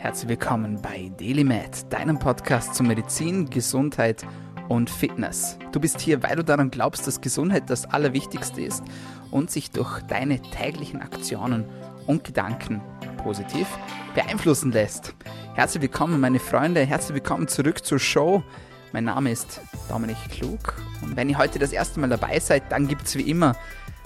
Herzlich 0.00 0.28
willkommen 0.28 0.80
bei 0.80 1.10
DailyMed, 1.18 1.92
deinem 1.92 2.20
Podcast 2.20 2.76
zu 2.76 2.84
Medizin, 2.84 3.50
Gesundheit 3.50 4.24
und 4.68 4.88
Fitness. 4.88 5.58
Du 5.72 5.80
bist 5.80 6.00
hier, 6.00 6.22
weil 6.22 6.36
du 6.36 6.44
daran 6.44 6.70
glaubst, 6.70 7.08
dass 7.08 7.20
Gesundheit 7.20 7.68
das 7.68 7.84
Allerwichtigste 7.84 8.62
ist 8.62 8.84
und 9.32 9.50
sich 9.50 9.72
durch 9.72 10.00
deine 10.02 10.40
täglichen 10.40 11.02
Aktionen 11.02 11.64
und 12.06 12.22
Gedanken 12.22 12.80
positiv 13.16 13.66
beeinflussen 14.14 14.70
lässt. 14.70 15.16
Herzlich 15.54 15.82
willkommen, 15.82 16.20
meine 16.20 16.38
Freunde, 16.38 16.86
herzlich 16.86 17.14
willkommen 17.16 17.48
zurück 17.48 17.84
zur 17.84 17.98
Show. 17.98 18.44
Mein 18.92 19.04
Name 19.04 19.32
ist 19.32 19.60
Dominik 19.88 20.16
Klug 20.30 20.76
und 21.02 21.16
wenn 21.16 21.28
ihr 21.28 21.38
heute 21.38 21.58
das 21.58 21.72
erste 21.72 21.98
Mal 21.98 22.08
dabei 22.08 22.38
seid, 22.38 22.70
dann 22.70 22.86
gibt 22.86 23.02
es 23.02 23.16
wie 23.16 23.28
immer 23.28 23.56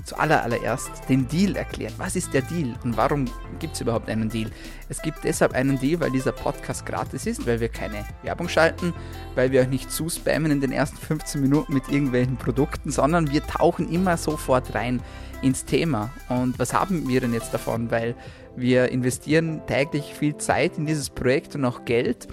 zuallererst 0.04 0.90
den 1.08 1.28
Deal 1.28 1.56
erklären. 1.56 1.94
Was 1.98 2.16
ist 2.16 2.34
der 2.34 2.42
Deal 2.42 2.74
und 2.84 2.96
warum 2.96 3.26
gibt 3.58 3.74
es 3.74 3.80
überhaupt 3.80 4.08
einen 4.08 4.28
Deal? 4.28 4.50
Es 4.88 5.00
gibt 5.02 5.24
deshalb 5.24 5.52
einen 5.52 5.78
Deal, 5.78 6.00
weil 6.00 6.10
dieser 6.10 6.32
Podcast 6.32 6.86
gratis 6.86 7.26
ist, 7.26 7.46
weil 7.46 7.60
wir 7.60 7.68
keine 7.68 8.04
Werbung 8.22 8.48
schalten, 8.48 8.92
weil 9.34 9.52
wir 9.52 9.60
euch 9.60 9.68
nicht 9.68 9.90
zuspammen 9.90 10.50
in 10.50 10.60
den 10.60 10.72
ersten 10.72 10.96
15 10.96 11.40
Minuten 11.40 11.74
mit 11.74 11.88
irgendwelchen 11.88 12.36
Produkten, 12.36 12.90
sondern 12.90 13.30
wir 13.30 13.46
tauchen 13.46 13.90
immer 13.90 14.16
sofort 14.16 14.74
rein 14.74 15.00
ins 15.42 15.64
Thema. 15.64 16.10
Und 16.28 16.58
was 16.58 16.72
haben 16.72 17.08
wir 17.08 17.20
denn 17.20 17.34
jetzt 17.34 17.52
davon? 17.52 17.90
Weil 17.90 18.14
wir 18.56 18.90
investieren 18.90 19.62
täglich 19.66 20.14
viel 20.14 20.36
Zeit 20.36 20.78
in 20.78 20.86
dieses 20.86 21.10
Projekt 21.10 21.54
und 21.54 21.64
auch 21.64 21.84
Geld. 21.84 22.28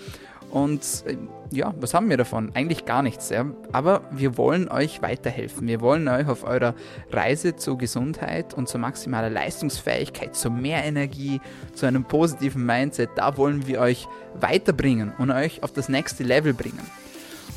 Und 0.52 0.81
äh, 1.05 1.17
ja, 1.52 1.73
was 1.80 1.94
haben 1.94 2.09
wir 2.09 2.17
davon? 2.17 2.52
Eigentlich 2.53 2.85
gar 2.85 3.02
nichts. 3.02 3.30
Ja? 3.30 3.45
Aber 3.71 4.02
wir 4.12 4.38
wollen 4.38 4.70
euch 4.70 5.02
weiterhelfen. 5.02 5.67
Wir 5.67 5.81
wollen 5.81 6.08
euch 6.08 6.27
auf 6.27 6.44
eurer 6.44 6.75
Reise 7.12 7.55
zur 7.55 7.77
Gesundheit 7.77 8.53
und 8.53 8.67
zur 8.67 8.80
maximalen 8.80 9.34
Leistungsfähigkeit, 9.34 10.35
zu 10.35 10.49
mehr 10.49 10.84
Energie, 10.84 11.41
zu 11.73 11.85
einem 11.85 12.03
positiven 12.03 12.66
Mindset, 12.66 13.12
da 13.16 13.38
wollen 13.38 13.67
wir 13.67 13.80
euch 13.80 14.08
weiterbringen 14.39 15.14
und 15.17 15.31
euch 15.31 15.64
auf 15.64 15.72
das 15.72 15.89
nächste 15.89 16.23
Level 16.23 16.53
bringen. 16.53 16.86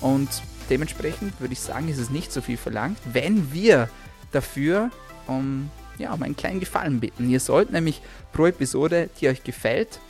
Und 0.01 0.29
dementsprechend 0.70 1.39
würde 1.41 1.53
ich 1.53 1.61
sagen, 1.61 1.89
ist 1.89 1.98
es 1.98 2.11
nicht 2.11 2.33
so 2.33 2.41
viel 2.41 2.57
verlangt, 2.57 2.98
wenn 3.13 3.53
wir 3.53 3.89
dafür 4.33 4.91
um, 5.27 5.70
ja, 5.98 6.13
um 6.13 6.23
einen 6.23 6.37
kleinen 6.37 6.61
Gefallen 6.61 7.01
bitten. 7.01 7.29
Ihr 7.29 7.41
sollt 7.41 7.70
nämlich 7.70 8.01
pro 8.33 8.47
Episode, 8.47 9.11
die 9.20 9.29
euch 9.29 9.45
gefällt, 9.45 10.01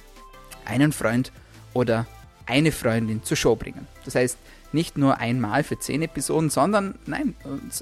einen 0.64 0.92
Freund 0.92 1.32
oder 1.74 2.06
eine 2.52 2.70
Freundin 2.70 3.22
zur 3.22 3.36
Show 3.36 3.56
bringen. 3.56 3.86
Das 4.04 4.14
heißt, 4.14 4.38
nicht 4.72 4.96
nur 4.96 5.18
einmal 5.18 5.64
für 5.64 5.78
zehn 5.78 6.02
Episoden, 6.02 6.50
sondern 6.50 6.94
nein, 7.06 7.34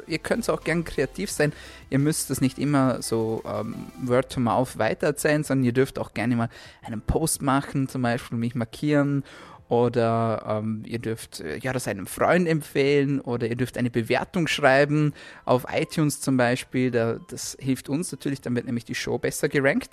ihr 0.07 0.19
könnt 0.19 0.49
auch 0.51 0.65
gern 0.65 0.85
kreativ 0.85 1.31
sein. 1.31 1.53
Ihr 1.89 1.99
müsst 1.99 2.31
das 2.31 2.41
nicht 2.41 2.59
immer 2.59 3.03
so 3.03 3.43
ähm, 3.47 3.87
Word 4.03 4.33
to 4.33 4.41
Mouth 4.41 4.79
weitererzählen, 4.79 5.45
sondern 5.45 5.65
ihr 5.65 5.73
dürft 5.73 5.99
auch 5.99 6.15
gerne 6.15 6.37
mal 6.37 6.49
einen 6.83 7.01
Post 7.01 7.43
machen, 7.43 7.89
zum 7.89 8.03
Beispiel 8.03 8.39
mich 8.39 8.55
markieren 8.55 9.25
oder 9.69 10.45
ähm, 10.49 10.83
ihr 10.85 10.99
dürft 10.99 11.41
äh, 11.41 11.59
ja 11.59 11.73
das 11.73 11.87
einem 11.87 12.09
Freund 12.09 12.49
empfehlen 12.49 13.21
oder 13.21 13.47
ihr 13.47 13.55
dürft 13.55 13.79
eine 13.79 13.91
Bewertung 13.91 14.49
schreiben 14.49 15.15
auf 15.45 15.67
iTunes 15.73 16.21
zum 16.21 16.37
Beispiel. 16.37 16.91
Da, 16.91 17.21
das 17.29 17.57
hilft 17.61 17.89
uns 17.89 18.11
natürlich, 18.11 18.41
dann 18.41 18.57
wird 18.57 18.67
nämlich 18.67 18.85
die 18.85 18.97
Show 18.97 19.19
besser 19.19 19.49
gerankt. 19.49 19.91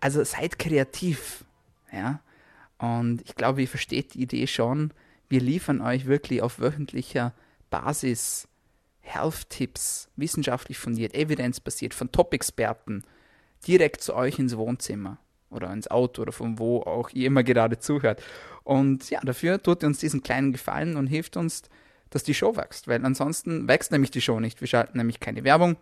Also 0.00 0.24
seid 0.24 0.58
kreativ, 0.58 1.44
ja. 1.92 2.20
Und 2.82 3.22
ich 3.24 3.36
glaube, 3.36 3.60
ihr 3.60 3.68
versteht 3.68 4.14
die 4.14 4.22
Idee 4.22 4.48
schon. 4.48 4.92
Wir 5.28 5.40
liefern 5.40 5.80
euch 5.80 6.06
wirklich 6.06 6.42
auf 6.42 6.58
wöchentlicher 6.58 7.32
Basis 7.70 8.48
Health-Tipps, 9.02 10.08
wissenschaftlich 10.16 10.78
fundiert, 10.78 11.14
evidenzbasiert, 11.14 11.94
von 11.94 12.10
Top-Experten, 12.10 13.04
direkt 13.68 14.00
zu 14.00 14.16
euch 14.16 14.40
ins 14.40 14.56
Wohnzimmer 14.56 15.18
oder 15.48 15.72
ins 15.72 15.88
Auto 15.88 16.22
oder 16.22 16.32
von 16.32 16.58
wo 16.58 16.80
auch 16.80 17.10
ihr 17.10 17.28
immer 17.28 17.44
gerade 17.44 17.78
zuhört. 17.78 18.20
Und 18.64 19.10
ja, 19.10 19.20
dafür 19.20 19.62
tut 19.62 19.84
ihr 19.84 19.86
uns 19.86 20.00
diesen 20.00 20.24
kleinen 20.24 20.50
Gefallen 20.50 20.96
und 20.96 21.06
hilft 21.06 21.36
uns, 21.36 21.62
dass 22.10 22.24
die 22.24 22.34
Show 22.34 22.56
wächst, 22.56 22.88
weil 22.88 23.04
ansonsten 23.04 23.68
wächst 23.68 23.92
nämlich 23.92 24.10
die 24.10 24.20
Show 24.20 24.40
nicht. 24.40 24.60
Wir 24.60 24.68
schalten 24.68 24.98
nämlich 24.98 25.20
keine 25.20 25.44
Werbung 25.44 25.76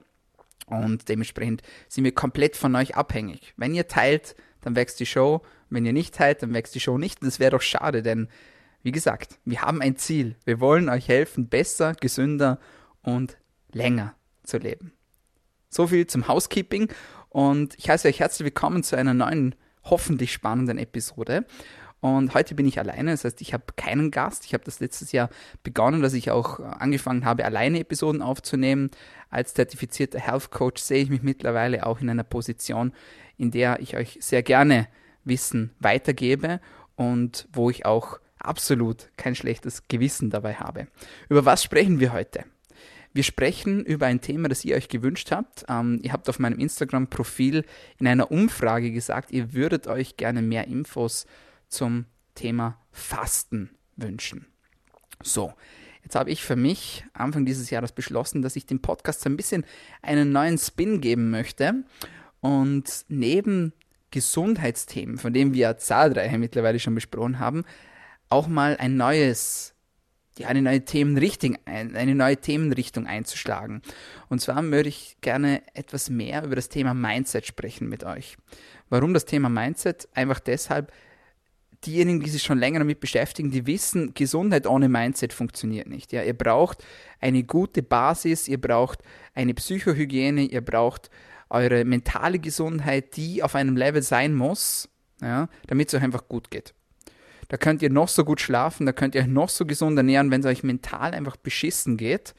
und 0.66 1.08
dementsprechend 1.08 1.62
sind 1.88 2.04
wir 2.04 2.14
komplett 2.14 2.56
von 2.56 2.74
euch 2.76 2.94
abhängig. 2.94 3.54
Wenn 3.56 3.74
ihr 3.74 3.88
teilt, 3.88 4.36
dann 4.62 4.76
wächst 4.76 5.00
die 5.00 5.06
Show 5.06 5.42
wenn 5.70 5.86
ihr 5.86 5.92
nicht 5.92 6.14
teilt, 6.14 6.42
dann 6.42 6.52
wächst 6.52 6.74
die 6.74 6.80
Show 6.80 6.98
nicht. 6.98 7.22
Und 7.22 7.28
das 7.28 7.38
wäre 7.38 7.52
doch 7.52 7.62
schade, 7.62 8.02
denn 8.02 8.28
wie 8.82 8.92
gesagt, 8.92 9.38
wir 9.44 9.62
haben 9.62 9.80
ein 9.80 9.96
Ziel. 9.96 10.36
Wir 10.44 10.60
wollen 10.60 10.88
euch 10.88 11.08
helfen, 11.08 11.48
besser, 11.48 11.94
gesünder 11.94 12.58
und 13.02 13.38
länger 13.72 14.14
zu 14.42 14.58
leben. 14.58 14.92
So 15.68 15.86
viel 15.86 16.06
zum 16.06 16.26
Housekeeping 16.26 16.88
und 17.28 17.78
ich 17.78 17.88
heiße 17.88 18.08
euch 18.08 18.20
herzlich 18.20 18.44
willkommen 18.44 18.82
zu 18.82 18.96
einer 18.96 19.14
neuen, 19.14 19.54
hoffentlich 19.84 20.32
spannenden 20.32 20.78
Episode. 20.78 21.46
Und 22.00 22.32
heute 22.32 22.54
bin 22.54 22.66
ich 22.66 22.78
alleine, 22.78 23.10
das 23.10 23.24
heißt, 23.24 23.42
ich 23.42 23.52
habe 23.52 23.64
keinen 23.76 24.10
Gast. 24.10 24.46
Ich 24.46 24.54
habe 24.54 24.64
das 24.64 24.80
letztes 24.80 25.12
Jahr 25.12 25.28
begonnen, 25.62 26.00
dass 26.00 26.14
ich 26.14 26.30
auch 26.30 26.58
angefangen 26.58 27.26
habe, 27.26 27.44
alleine 27.44 27.78
Episoden 27.78 28.22
aufzunehmen. 28.22 28.90
Als 29.28 29.52
zertifizierter 29.52 30.18
Health 30.18 30.50
Coach 30.50 30.82
sehe 30.82 31.02
ich 31.02 31.10
mich 31.10 31.22
mittlerweile 31.22 31.86
auch 31.86 32.00
in 32.00 32.08
einer 32.08 32.24
Position, 32.24 32.92
in 33.40 33.50
der 33.50 33.80
ich 33.80 33.96
euch 33.96 34.18
sehr 34.20 34.42
gerne 34.42 34.86
Wissen 35.24 35.70
weitergebe 35.78 36.60
und 36.96 37.48
wo 37.52 37.70
ich 37.70 37.86
auch 37.86 38.20
absolut 38.38 39.10
kein 39.16 39.34
schlechtes 39.34 39.88
Gewissen 39.88 40.30
dabei 40.30 40.54
habe. 40.54 40.86
Über 41.28 41.44
was 41.44 41.62
sprechen 41.62 42.00
wir 42.00 42.12
heute? 42.12 42.44
Wir 43.12 43.24
sprechen 43.24 43.84
über 43.84 44.06
ein 44.06 44.20
Thema, 44.20 44.48
das 44.48 44.64
ihr 44.64 44.76
euch 44.76 44.88
gewünscht 44.88 45.32
habt. 45.32 45.64
Ähm, 45.68 45.98
ihr 46.02 46.12
habt 46.12 46.28
auf 46.28 46.38
meinem 46.38 46.58
Instagram-Profil 46.58 47.64
in 47.98 48.06
einer 48.06 48.30
Umfrage 48.30 48.92
gesagt, 48.92 49.32
ihr 49.32 49.52
würdet 49.52 49.88
euch 49.88 50.16
gerne 50.16 50.42
mehr 50.42 50.68
Infos 50.68 51.26
zum 51.68 52.06
Thema 52.34 52.78
Fasten 52.92 53.70
wünschen. 53.96 54.46
So, 55.22 55.52
jetzt 56.04 56.14
habe 56.14 56.30
ich 56.30 56.42
für 56.42 56.56
mich 56.56 57.04
Anfang 57.12 57.44
dieses 57.44 57.70
Jahres 57.70 57.92
beschlossen, 57.92 58.42
dass 58.42 58.56
ich 58.56 58.66
dem 58.66 58.80
Podcast 58.80 59.26
ein 59.26 59.36
bisschen 59.36 59.64
einen 60.02 60.30
neuen 60.30 60.56
Spin 60.56 61.00
geben 61.00 61.30
möchte. 61.30 61.84
Und 62.40 63.04
neben 63.08 63.72
Gesundheitsthemen, 64.10 65.18
von 65.18 65.32
denen 65.32 65.54
wir 65.54 65.76
zahlreiche 65.78 66.38
mittlerweile 66.38 66.78
schon 66.78 66.94
besprochen 66.94 67.38
haben, 67.38 67.64
auch 68.28 68.48
mal 68.48 68.76
ein 68.78 68.96
neues, 68.96 69.74
ja, 70.38 70.48
eine 70.48 70.62
neue 70.62 70.84
Themenrichtung, 70.84 71.58
eine 71.64 72.14
neue 72.14 72.36
Themenrichtung 72.36 73.06
einzuschlagen. 73.06 73.82
Und 74.28 74.40
zwar 74.40 74.62
würde 74.64 74.88
ich 74.88 75.16
gerne 75.20 75.62
etwas 75.74 76.10
mehr 76.10 76.44
über 76.44 76.56
das 76.56 76.68
Thema 76.68 76.94
Mindset 76.94 77.46
sprechen 77.46 77.88
mit 77.88 78.04
euch. 78.04 78.36
Warum 78.88 79.14
das 79.14 79.24
Thema 79.24 79.48
Mindset? 79.48 80.08
Einfach 80.14 80.40
deshalb, 80.40 80.92
diejenigen, 81.86 82.20
die 82.20 82.30
sich 82.30 82.42
schon 82.42 82.58
länger 82.58 82.80
damit 82.80 83.00
beschäftigen, 83.00 83.50
die 83.50 83.66
wissen, 83.66 84.14
Gesundheit 84.14 84.66
ohne 84.66 84.88
Mindset 84.88 85.32
funktioniert 85.32 85.88
nicht. 85.88 86.12
Ja, 86.12 86.22
ihr 86.22 86.34
braucht 86.34 86.84
eine 87.20 87.42
gute 87.42 87.82
Basis, 87.82 88.48
ihr 88.48 88.60
braucht 88.60 89.00
eine 89.34 89.54
Psychohygiene, 89.54 90.42
ihr 90.42 90.60
braucht 90.60 91.10
eure 91.48 91.84
mentale 91.84 92.38
Gesundheit, 92.38 93.16
die 93.16 93.42
auf 93.42 93.54
einem 93.54 93.76
Level 93.76 94.02
sein 94.02 94.34
muss, 94.34 94.88
ja, 95.20 95.48
damit 95.66 95.88
es 95.88 95.94
euch 95.94 96.02
einfach 96.02 96.28
gut 96.28 96.50
geht. 96.50 96.74
Da 97.48 97.56
könnt 97.56 97.82
ihr 97.82 97.90
noch 97.90 98.08
so 98.08 98.24
gut 98.24 98.40
schlafen, 98.40 98.86
da 98.86 98.92
könnt 98.92 99.14
ihr 99.14 99.22
euch 99.22 99.26
noch 99.26 99.48
so 99.48 99.66
gesund 99.66 99.96
ernähren, 99.96 100.30
wenn 100.30 100.40
es 100.40 100.46
euch 100.46 100.62
mental 100.62 101.12
einfach 101.12 101.36
beschissen 101.36 101.96
geht, 101.96 102.34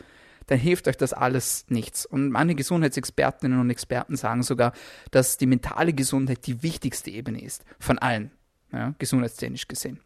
dann 0.47 0.57
hilft 0.57 0.87
euch 0.87 0.97
das 0.97 1.11
alles 1.11 1.65
nichts. 1.67 2.05
Und 2.05 2.29
manche 2.29 2.55
Gesundheitsexpertinnen 2.55 3.59
und 3.59 3.69
Experten 3.69 4.15
sagen 4.15 4.43
sogar, 4.43 4.71
dass 5.11 5.37
die 5.37 5.47
mentale 5.47 5.93
Gesundheit 5.93 6.47
die 6.47 6.63
wichtigste 6.63 7.11
Ebene 7.11 7.41
ist 7.41 7.65
von 7.79 7.99
allen, 7.99 8.31
ja, 8.71 8.93
gesundheitstechnisch 8.99 9.67
gesehen. 9.67 9.99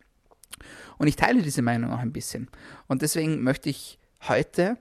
Und 0.97 1.07
ich 1.07 1.15
teile 1.15 1.41
diese 1.41 1.61
Meinung 1.61 1.91
auch 1.91 1.99
ein 1.99 2.13
bisschen. 2.13 2.49
Und 2.87 3.01
deswegen 3.01 3.43
möchte 3.43 3.69
ich 3.69 3.99
heute 4.27 4.77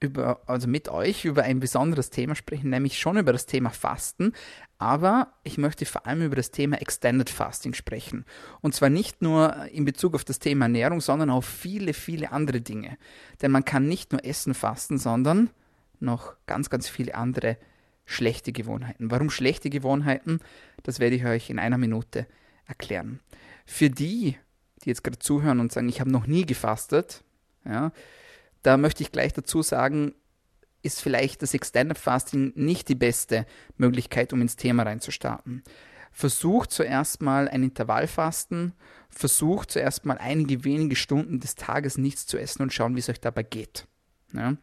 über, 0.00 0.42
also 0.46 0.68
mit 0.68 0.88
euch 0.88 1.24
über 1.24 1.42
ein 1.44 1.58
besonderes 1.58 2.10
Thema 2.10 2.34
sprechen, 2.34 2.70
nämlich 2.70 2.98
schon 2.98 3.16
über 3.16 3.32
das 3.32 3.46
Thema 3.46 3.70
Fasten, 3.70 4.32
aber 4.78 5.32
ich 5.42 5.56
möchte 5.56 5.86
vor 5.86 6.06
allem 6.06 6.22
über 6.22 6.36
das 6.36 6.50
Thema 6.50 6.80
Extended 6.80 7.30
Fasting 7.30 7.72
sprechen. 7.72 8.26
Und 8.60 8.74
zwar 8.74 8.90
nicht 8.90 9.22
nur 9.22 9.66
in 9.72 9.86
Bezug 9.86 10.14
auf 10.14 10.24
das 10.24 10.38
Thema 10.38 10.66
Ernährung, 10.66 11.00
sondern 11.00 11.30
auf 11.30 11.46
viele, 11.46 11.94
viele 11.94 12.30
andere 12.30 12.60
Dinge. 12.60 12.98
Denn 13.40 13.50
man 13.50 13.64
kann 13.64 13.88
nicht 13.88 14.12
nur 14.12 14.24
Essen 14.24 14.52
fasten, 14.52 14.98
sondern 14.98 15.48
noch 15.98 16.34
ganz, 16.44 16.68
ganz 16.68 16.88
viele 16.88 17.14
andere 17.14 17.56
schlechte 18.04 18.52
Gewohnheiten. 18.52 19.10
Warum 19.10 19.30
schlechte 19.30 19.70
Gewohnheiten? 19.70 20.40
Das 20.82 21.00
werde 21.00 21.16
ich 21.16 21.24
euch 21.24 21.48
in 21.48 21.58
einer 21.58 21.78
Minute 21.78 22.18
erklären. 22.18 22.36
Für 23.64 23.90
die, 23.90 24.36
die 24.82 24.88
jetzt 24.88 25.04
gerade 25.04 25.18
zuhören 25.18 25.60
und 25.60 25.72
sagen, 25.72 25.88
ich 25.88 26.00
habe 26.00 26.10
noch 26.10 26.26
nie 26.26 26.46
gefastet, 26.46 27.22
ja, 27.64 27.92
da 28.62 28.76
möchte 28.76 29.02
ich 29.02 29.12
gleich 29.12 29.32
dazu 29.32 29.62
sagen, 29.62 30.14
ist 30.82 31.00
vielleicht 31.00 31.42
das 31.42 31.54
Extended 31.54 31.98
Fasting 31.98 32.52
nicht 32.54 32.88
die 32.88 32.94
beste 32.94 33.46
Möglichkeit, 33.76 34.32
um 34.32 34.40
ins 34.40 34.56
Thema 34.56 34.84
reinzustarten. 34.84 35.62
Versucht 36.12 36.70
zuerst 36.70 37.20
mal 37.20 37.48
ein 37.48 37.62
Intervallfasten, 37.62 38.72
versucht 39.10 39.70
zuerst 39.70 40.06
mal 40.06 40.16
einige 40.18 40.64
wenige 40.64 40.96
Stunden 40.96 41.40
des 41.40 41.56
Tages 41.56 41.98
nichts 41.98 42.26
zu 42.26 42.38
essen 42.38 42.62
und 42.62 42.72
schauen, 42.72 42.94
wie 42.94 43.00
es 43.00 43.08
euch 43.08 43.20
dabei 43.20 43.42
geht. 43.42 43.86
Ja? 44.32 44.56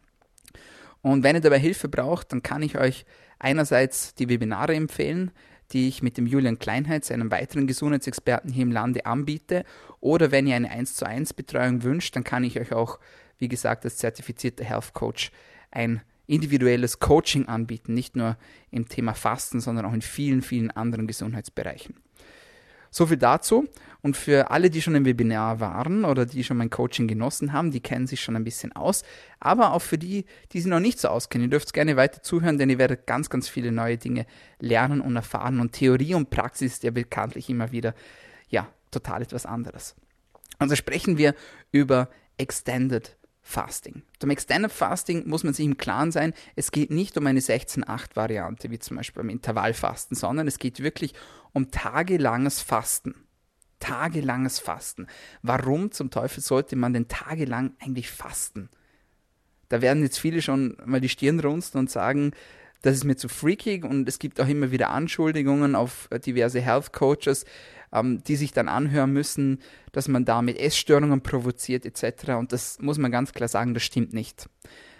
Und 1.02 1.22
wenn 1.22 1.36
ihr 1.36 1.42
dabei 1.42 1.58
Hilfe 1.58 1.88
braucht, 1.88 2.32
dann 2.32 2.42
kann 2.42 2.62
ich 2.62 2.78
euch 2.78 3.04
einerseits 3.38 4.14
die 4.14 4.28
Webinare 4.28 4.74
empfehlen, 4.74 5.30
die 5.74 5.88
ich 5.88 6.02
mit 6.02 6.16
dem 6.16 6.26
Julian 6.26 6.58
Kleinheitz, 6.58 7.10
einem 7.10 7.30
weiteren 7.30 7.66
Gesundheitsexperten 7.66 8.50
hier 8.50 8.62
im 8.62 8.72
Lande, 8.72 9.04
anbiete. 9.04 9.64
Oder 10.00 10.30
wenn 10.30 10.46
ihr 10.46 10.56
eine 10.56 10.70
1 10.70 10.94
zu 10.94 11.06
1 11.06 11.34
Betreuung 11.34 11.82
wünscht, 11.82 12.16
dann 12.16 12.24
kann 12.24 12.44
ich 12.44 12.58
euch 12.58 12.72
auch, 12.72 13.00
wie 13.38 13.48
gesagt, 13.48 13.84
als 13.84 13.98
zertifizierter 13.98 14.64
Health 14.64 14.94
Coach 14.94 15.30
ein 15.70 16.00
individuelles 16.26 17.00
Coaching 17.00 17.46
anbieten, 17.46 17.92
nicht 17.92 18.16
nur 18.16 18.38
im 18.70 18.88
Thema 18.88 19.14
Fasten, 19.14 19.60
sondern 19.60 19.84
auch 19.84 19.92
in 19.92 20.00
vielen, 20.00 20.40
vielen 20.40 20.70
anderen 20.70 21.06
Gesundheitsbereichen. 21.06 21.96
So 22.94 23.06
viel 23.06 23.16
dazu. 23.16 23.66
Und 24.02 24.16
für 24.16 24.52
alle, 24.52 24.70
die 24.70 24.80
schon 24.80 24.94
im 24.94 25.04
Webinar 25.04 25.58
waren 25.58 26.04
oder 26.04 26.26
die 26.26 26.44
schon 26.44 26.58
mein 26.58 26.70
Coaching 26.70 27.08
genossen 27.08 27.52
haben, 27.52 27.72
die 27.72 27.80
kennen 27.80 28.06
sich 28.06 28.20
schon 28.20 28.36
ein 28.36 28.44
bisschen 28.44 28.70
aus. 28.70 29.02
Aber 29.40 29.72
auch 29.72 29.82
für 29.82 29.98
die, 29.98 30.26
die 30.52 30.60
sich 30.60 30.70
noch 30.70 30.78
nicht 30.78 31.00
so 31.00 31.08
auskennen, 31.08 31.48
ihr 31.48 31.50
dürft 31.50 31.72
gerne 31.72 31.96
weiter 31.96 32.22
zuhören, 32.22 32.56
denn 32.56 32.70
ihr 32.70 32.78
werdet 32.78 33.08
ganz, 33.08 33.30
ganz 33.30 33.48
viele 33.48 33.72
neue 33.72 33.98
Dinge 33.98 34.26
lernen 34.60 35.00
und 35.00 35.16
erfahren. 35.16 35.58
Und 35.58 35.72
Theorie 35.72 36.14
und 36.14 36.30
Praxis 36.30 36.74
ist 36.74 36.84
ja 36.84 36.92
bekanntlich 36.92 37.50
immer 37.50 37.72
wieder, 37.72 37.94
ja, 38.48 38.68
total 38.92 39.22
etwas 39.22 39.44
anderes. 39.44 39.96
Also 40.60 40.76
sprechen 40.76 41.18
wir 41.18 41.34
über 41.72 42.10
Extended 42.38 43.16
Fasting. 43.46 44.02
Beim 44.18 44.30
Extended 44.30 44.72
Fasting 44.72 45.28
muss 45.28 45.44
man 45.44 45.52
sich 45.52 45.66
im 45.66 45.76
Klaren 45.76 46.10
sein, 46.10 46.32
es 46.56 46.72
geht 46.72 46.90
nicht 46.90 47.16
um 47.18 47.26
eine 47.26 47.40
16-8-Variante, 47.40 48.70
wie 48.70 48.78
zum 48.78 48.96
Beispiel 48.96 49.22
beim 49.22 49.28
Intervallfasten, 49.28 50.16
sondern 50.16 50.48
es 50.48 50.58
geht 50.58 50.82
wirklich 50.82 51.12
um 51.52 51.70
tagelanges 51.70 52.62
Fasten. 52.62 53.14
Tagelanges 53.80 54.60
Fasten. 54.60 55.08
Warum 55.42 55.92
zum 55.92 56.10
Teufel 56.10 56.42
sollte 56.42 56.74
man 56.74 56.94
denn 56.94 57.06
tagelang 57.06 57.74
eigentlich 57.80 58.10
fasten? 58.10 58.70
Da 59.68 59.82
werden 59.82 60.02
jetzt 60.02 60.18
viele 60.18 60.40
schon 60.40 60.78
mal 60.86 61.02
die 61.02 61.10
Stirn 61.10 61.38
runzeln 61.38 61.80
und 61.80 61.90
sagen, 61.90 62.32
das 62.80 62.94
ist 62.94 63.04
mir 63.04 63.16
zu 63.16 63.28
freakig 63.28 63.84
und 63.84 64.08
es 64.08 64.18
gibt 64.18 64.40
auch 64.40 64.48
immer 64.48 64.70
wieder 64.70 64.90
Anschuldigungen 64.90 65.74
auf 65.74 66.08
diverse 66.24 66.60
Health 66.60 66.92
Coaches, 66.92 67.44
ähm, 67.94 68.22
die 68.24 68.36
sich 68.36 68.52
dann 68.52 68.68
anhören 68.68 69.12
müssen, 69.12 69.60
dass 69.92 70.08
man 70.08 70.24
damit 70.24 70.58
Essstörungen 70.58 71.22
provoziert 71.22 71.86
etc. 71.86 72.32
Und 72.32 72.52
das 72.52 72.78
muss 72.80 72.98
man 72.98 73.10
ganz 73.10 73.32
klar 73.32 73.48
sagen, 73.48 73.72
das 73.72 73.84
stimmt 73.84 74.12
nicht. 74.12 74.50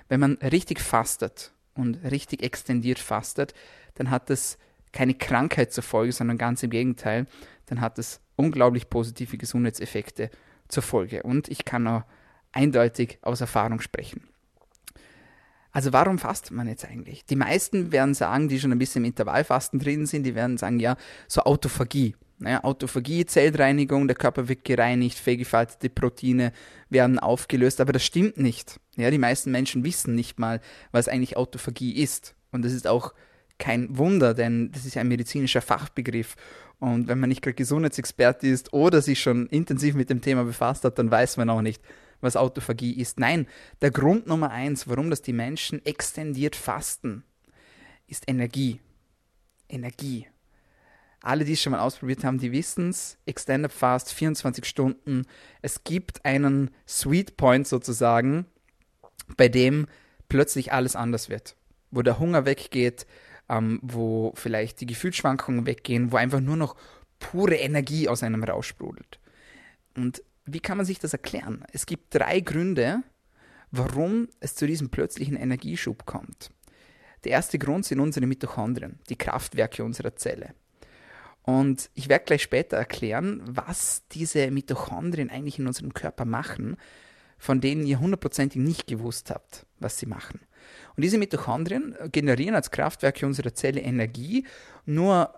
Wenn 0.08 0.20
man 0.20 0.34
richtig 0.34 0.80
fastet 0.80 1.52
und 1.74 1.96
richtig 2.10 2.42
extendiert 2.42 2.98
fastet, 2.98 3.52
dann 3.96 4.10
hat 4.10 4.30
das 4.30 4.58
keine 4.92 5.14
Krankheit 5.14 5.72
zur 5.72 5.82
Folge, 5.82 6.12
sondern 6.12 6.38
ganz 6.38 6.62
im 6.62 6.70
Gegenteil, 6.70 7.26
dann 7.66 7.80
hat 7.80 7.98
es 7.98 8.20
unglaublich 8.36 8.88
positive 8.88 9.36
Gesundheitseffekte 9.36 10.30
zur 10.68 10.82
Folge. 10.82 11.22
Und 11.24 11.48
ich 11.48 11.64
kann 11.64 11.86
auch 11.88 12.04
eindeutig 12.52 13.18
aus 13.22 13.40
Erfahrung 13.40 13.80
sprechen. 13.80 14.22
Also 15.72 15.92
warum 15.92 16.18
fastet 16.18 16.52
man 16.52 16.68
jetzt 16.68 16.84
eigentlich? 16.84 17.24
Die 17.24 17.34
meisten 17.34 17.90
werden 17.90 18.14
sagen, 18.14 18.48
die 18.48 18.60
schon 18.60 18.70
ein 18.70 18.78
bisschen 18.78 19.02
im 19.02 19.10
Intervallfasten 19.10 19.80
drin 19.80 20.06
sind, 20.06 20.22
die 20.22 20.36
werden 20.36 20.56
sagen, 20.56 20.78
ja, 20.78 20.96
so 21.26 21.42
Autophagie. 21.42 22.14
Naja, 22.38 22.64
Autophagie, 22.64 23.24
Zellreinigung, 23.26 24.08
der 24.08 24.16
Körper 24.16 24.48
wird 24.48 24.64
gereinigt, 24.64 25.18
fehlgefaltete 25.18 25.88
Proteine 25.88 26.52
werden 26.90 27.18
aufgelöst, 27.18 27.80
aber 27.80 27.92
das 27.92 28.04
stimmt 28.04 28.38
nicht. 28.38 28.80
Ja, 28.96 29.10
die 29.10 29.18
meisten 29.18 29.50
Menschen 29.50 29.84
wissen 29.84 30.14
nicht 30.14 30.38
mal, 30.38 30.60
was 30.90 31.08
eigentlich 31.08 31.36
Autophagie 31.36 31.92
ist. 31.92 32.34
Und 32.50 32.64
das 32.64 32.72
ist 32.72 32.86
auch 32.86 33.14
kein 33.58 33.96
Wunder, 33.96 34.34
denn 34.34 34.72
das 34.72 34.84
ist 34.84 34.96
ein 34.96 35.08
medizinischer 35.08 35.62
Fachbegriff. 35.62 36.36
Und 36.80 37.08
wenn 37.08 37.20
man 37.20 37.28
nicht 37.28 37.42
gerade 37.42 37.54
Gesundheitsexperte 37.54 38.48
ist 38.48 38.72
oder 38.72 39.00
sich 39.00 39.20
schon 39.20 39.46
intensiv 39.46 39.94
mit 39.94 40.10
dem 40.10 40.20
Thema 40.20 40.44
befasst 40.44 40.84
hat, 40.84 40.98
dann 40.98 41.10
weiß 41.10 41.36
man 41.36 41.50
auch 41.50 41.62
nicht, 41.62 41.82
was 42.20 42.36
Autophagie 42.36 42.92
ist. 42.92 43.18
Nein, 43.20 43.46
der 43.80 43.90
Grund 43.90 44.26
Nummer 44.26 44.50
eins, 44.50 44.88
warum 44.88 45.08
das 45.10 45.22
die 45.22 45.32
Menschen 45.32 45.84
extendiert 45.86 46.56
fasten, 46.56 47.24
ist 48.06 48.24
Energie. 48.28 48.80
Energie. 49.68 50.26
Alle, 51.24 51.46
die 51.46 51.54
es 51.54 51.62
schon 51.62 51.72
mal 51.72 51.80
ausprobiert 51.80 52.22
haben, 52.22 52.38
die 52.38 52.52
wissen 52.52 52.90
es. 52.90 53.16
Extended 53.24 53.72
Fast, 53.72 54.12
24 54.12 54.66
Stunden. 54.66 55.22
Es 55.62 55.82
gibt 55.82 56.22
einen 56.26 56.70
Sweet 56.86 57.38
Point 57.38 57.66
sozusagen, 57.66 58.44
bei 59.38 59.48
dem 59.48 59.86
plötzlich 60.28 60.72
alles 60.72 60.96
anders 60.96 61.30
wird. 61.30 61.56
Wo 61.90 62.02
der 62.02 62.18
Hunger 62.18 62.44
weggeht, 62.44 63.06
ähm, 63.48 63.80
wo 63.82 64.32
vielleicht 64.36 64.82
die 64.82 64.86
Gefühlsschwankungen 64.86 65.64
weggehen, 65.64 66.12
wo 66.12 66.16
einfach 66.18 66.40
nur 66.40 66.56
noch 66.56 66.76
pure 67.20 67.56
Energie 67.56 68.06
aus 68.06 68.22
einem 68.22 68.44
raussprudelt. 68.44 69.18
Und 69.96 70.22
wie 70.44 70.60
kann 70.60 70.76
man 70.76 70.84
sich 70.84 70.98
das 70.98 71.14
erklären? 71.14 71.64
Es 71.72 71.86
gibt 71.86 72.14
drei 72.14 72.40
Gründe, 72.40 73.02
warum 73.70 74.28
es 74.40 74.56
zu 74.56 74.66
diesem 74.66 74.90
plötzlichen 74.90 75.36
Energieschub 75.36 76.04
kommt. 76.04 76.50
Der 77.24 77.32
erste 77.32 77.58
Grund 77.58 77.86
sind 77.86 78.00
unsere 78.00 78.26
Mitochondrien, 78.26 78.98
die 79.08 79.16
Kraftwerke 79.16 79.82
unserer 79.84 80.16
Zelle. 80.16 80.54
Und 81.44 81.90
ich 81.94 82.08
werde 82.08 82.24
gleich 82.24 82.42
später 82.42 82.76
erklären, 82.78 83.42
was 83.44 84.02
diese 84.12 84.50
Mitochondrien 84.50 85.30
eigentlich 85.30 85.58
in 85.58 85.66
unserem 85.66 85.92
Körper 85.92 86.24
machen, 86.24 86.76
von 87.38 87.60
denen 87.60 87.86
ihr 87.86 88.00
hundertprozentig 88.00 88.60
nicht 88.60 88.86
gewusst 88.86 89.30
habt, 89.30 89.66
was 89.78 89.98
sie 89.98 90.06
machen. 90.06 90.40
Und 90.96 91.02
diese 91.02 91.18
Mitochondrien 91.18 91.94
generieren 92.10 92.54
als 92.54 92.70
Kraftwerke 92.70 93.26
unserer 93.26 93.52
Zelle 93.52 93.80
Energie, 93.80 94.46
nur 94.86 95.34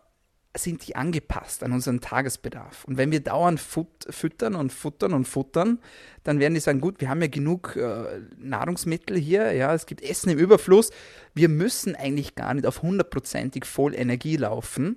sind 0.56 0.87
die 0.87 0.97
angepasst 0.97 1.62
an 1.62 1.73
unseren 1.73 2.00
Tagesbedarf. 2.00 2.85
Und 2.85 2.97
wenn 2.97 3.11
wir 3.11 3.20
dauernd 3.20 3.61
fut 3.61 3.88
füttern 4.09 4.55
und 4.55 4.73
futtern 4.73 5.12
und 5.12 5.26
futtern, 5.26 5.81
dann 6.23 6.38
werden 6.38 6.55
die 6.55 6.61
sagen, 6.61 6.81
gut, 6.81 7.00
wir 7.00 7.09
haben 7.09 7.20
ja 7.20 7.29
genug 7.29 7.76
äh, 7.76 8.20
Nahrungsmittel 8.38 9.19
hier, 9.19 9.52
ja, 9.52 9.75
es 9.75 9.87
gibt 9.87 10.02
Essen 10.02 10.31
im 10.31 10.38
Überfluss, 10.38 10.91
wir 11.35 11.49
müssen 11.49 11.94
eigentlich 11.94 12.37
gar 12.37 12.55
nicht 12.55 12.67
auf 12.67 12.82
hundertprozentig 12.82 13.64
voll 13.64 13.94
Energie 13.94 14.37
laufen, 14.37 14.97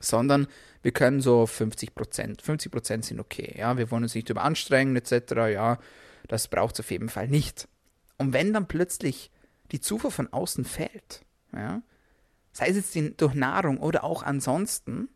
sondern 0.00 0.48
wir 0.82 0.92
können 0.92 1.20
so 1.20 1.46
50 1.46 1.94
Prozent. 1.94 2.42
50 2.42 2.72
Prozent 2.72 3.04
sind 3.04 3.20
okay. 3.20 3.54
Ja, 3.56 3.76
wir 3.76 3.90
wollen 3.90 4.02
uns 4.02 4.14
nicht 4.14 4.30
überanstrengen 4.30 4.96
etc. 4.96 5.32
Ja, 5.52 5.78
das 6.26 6.48
braucht 6.48 6.74
es 6.74 6.80
auf 6.80 6.90
jeden 6.90 7.08
Fall 7.08 7.28
nicht. 7.28 7.68
Und 8.16 8.32
wenn 8.32 8.52
dann 8.52 8.66
plötzlich 8.66 9.30
die 9.70 9.80
Zufuhr 9.80 10.10
von 10.10 10.32
außen 10.32 10.64
fällt, 10.64 11.24
ja, 11.52 11.82
sei 12.52 12.68
es 12.68 12.94
jetzt 12.94 13.20
durch 13.20 13.34
Nahrung 13.34 13.78
oder 13.78 14.04
auch 14.04 14.22
ansonsten, 14.22 15.08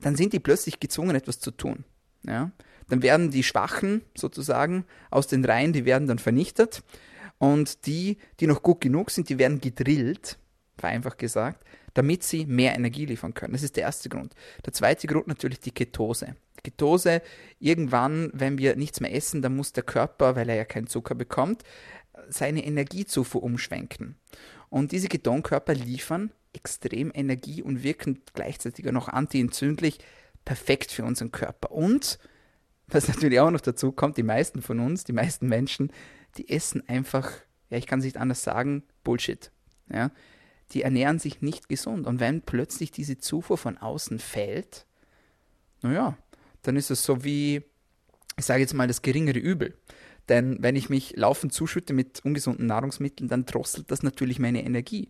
dann 0.00 0.16
sind 0.16 0.32
die 0.32 0.40
plötzlich 0.40 0.80
gezwungen, 0.80 1.14
etwas 1.14 1.38
zu 1.38 1.50
tun. 1.50 1.84
Ja. 2.24 2.50
Dann 2.88 3.02
werden 3.02 3.30
die 3.30 3.42
Schwachen 3.42 4.02
sozusagen 4.16 4.84
aus 5.10 5.26
den 5.28 5.44
Reihen, 5.44 5.72
die 5.72 5.84
werden 5.84 6.08
dann 6.08 6.18
vernichtet. 6.18 6.82
Und 7.38 7.86
die, 7.86 8.18
die 8.40 8.46
noch 8.46 8.62
gut 8.62 8.80
genug 8.80 9.10
sind, 9.10 9.28
die 9.28 9.38
werden 9.38 9.60
gedrillt, 9.60 10.38
vereinfacht 10.76 11.18
gesagt, 11.18 11.64
damit 11.94 12.22
sie 12.22 12.46
mehr 12.46 12.74
Energie 12.74 13.06
liefern 13.06 13.34
können. 13.34 13.52
Das 13.52 13.62
ist 13.62 13.76
der 13.76 13.84
erste 13.84 14.08
Grund. 14.08 14.34
Der 14.64 14.72
zweite 14.72 15.06
Grund 15.06 15.26
natürlich 15.26 15.60
die 15.60 15.72
Ketose. 15.72 16.36
Ketose, 16.62 17.22
irgendwann, 17.58 18.30
wenn 18.32 18.58
wir 18.58 18.76
nichts 18.76 19.00
mehr 19.00 19.14
essen, 19.14 19.42
dann 19.42 19.56
muss 19.56 19.72
der 19.72 19.82
Körper, 19.82 20.36
weil 20.36 20.48
er 20.48 20.56
ja 20.56 20.64
keinen 20.64 20.86
Zucker 20.86 21.14
bekommt, 21.14 21.64
seine 22.28 22.64
Energiezufuhr 22.64 23.42
umschwenken. 23.42 24.16
Und 24.68 24.92
diese 24.92 25.08
Ketonkörper 25.08 25.74
liefern 25.74 26.32
extrem 26.52 27.10
Energie 27.14 27.62
und 27.62 27.82
wirken 27.82 28.22
gleichzeitig 28.34 28.86
auch 28.88 28.92
noch 28.92 29.08
antientzündlich, 29.08 29.98
perfekt 30.44 30.90
für 30.90 31.04
unseren 31.04 31.32
Körper. 31.32 31.72
Und 31.72 32.18
was 32.88 33.08
natürlich 33.08 33.40
auch 33.40 33.50
noch 33.50 33.60
dazu 33.60 33.92
kommt, 33.92 34.16
die 34.16 34.22
meisten 34.22 34.62
von 34.62 34.80
uns, 34.80 35.04
die 35.04 35.12
meisten 35.12 35.48
Menschen, 35.48 35.92
die 36.36 36.48
essen 36.48 36.86
einfach, 36.88 37.30
ja, 37.70 37.78
ich 37.78 37.86
kann 37.86 38.00
es 38.00 38.04
nicht 38.04 38.16
anders 38.16 38.42
sagen, 38.42 38.82
Bullshit. 39.04 39.50
Ja? 39.90 40.10
Die 40.72 40.82
ernähren 40.82 41.18
sich 41.18 41.42
nicht 41.42 41.68
gesund. 41.68 42.06
Und 42.06 42.20
wenn 42.20 42.42
plötzlich 42.42 42.90
diese 42.90 43.18
Zufuhr 43.18 43.58
von 43.58 43.78
außen 43.78 44.18
fällt, 44.18 44.86
naja, 45.82 46.16
dann 46.62 46.76
ist 46.76 46.90
es 46.90 47.04
so 47.04 47.24
wie, 47.24 47.62
ich 48.38 48.44
sage 48.44 48.60
jetzt 48.60 48.74
mal, 48.74 48.88
das 48.88 49.02
geringere 49.02 49.38
Übel. 49.38 49.76
Denn 50.28 50.58
wenn 50.60 50.76
ich 50.76 50.88
mich 50.88 51.14
laufend 51.16 51.52
zuschütte 51.52 51.92
mit 51.92 52.24
ungesunden 52.24 52.66
Nahrungsmitteln, 52.66 53.28
dann 53.28 53.44
drosselt 53.44 53.90
das 53.90 54.02
natürlich 54.02 54.38
meine 54.38 54.64
Energie. 54.64 55.08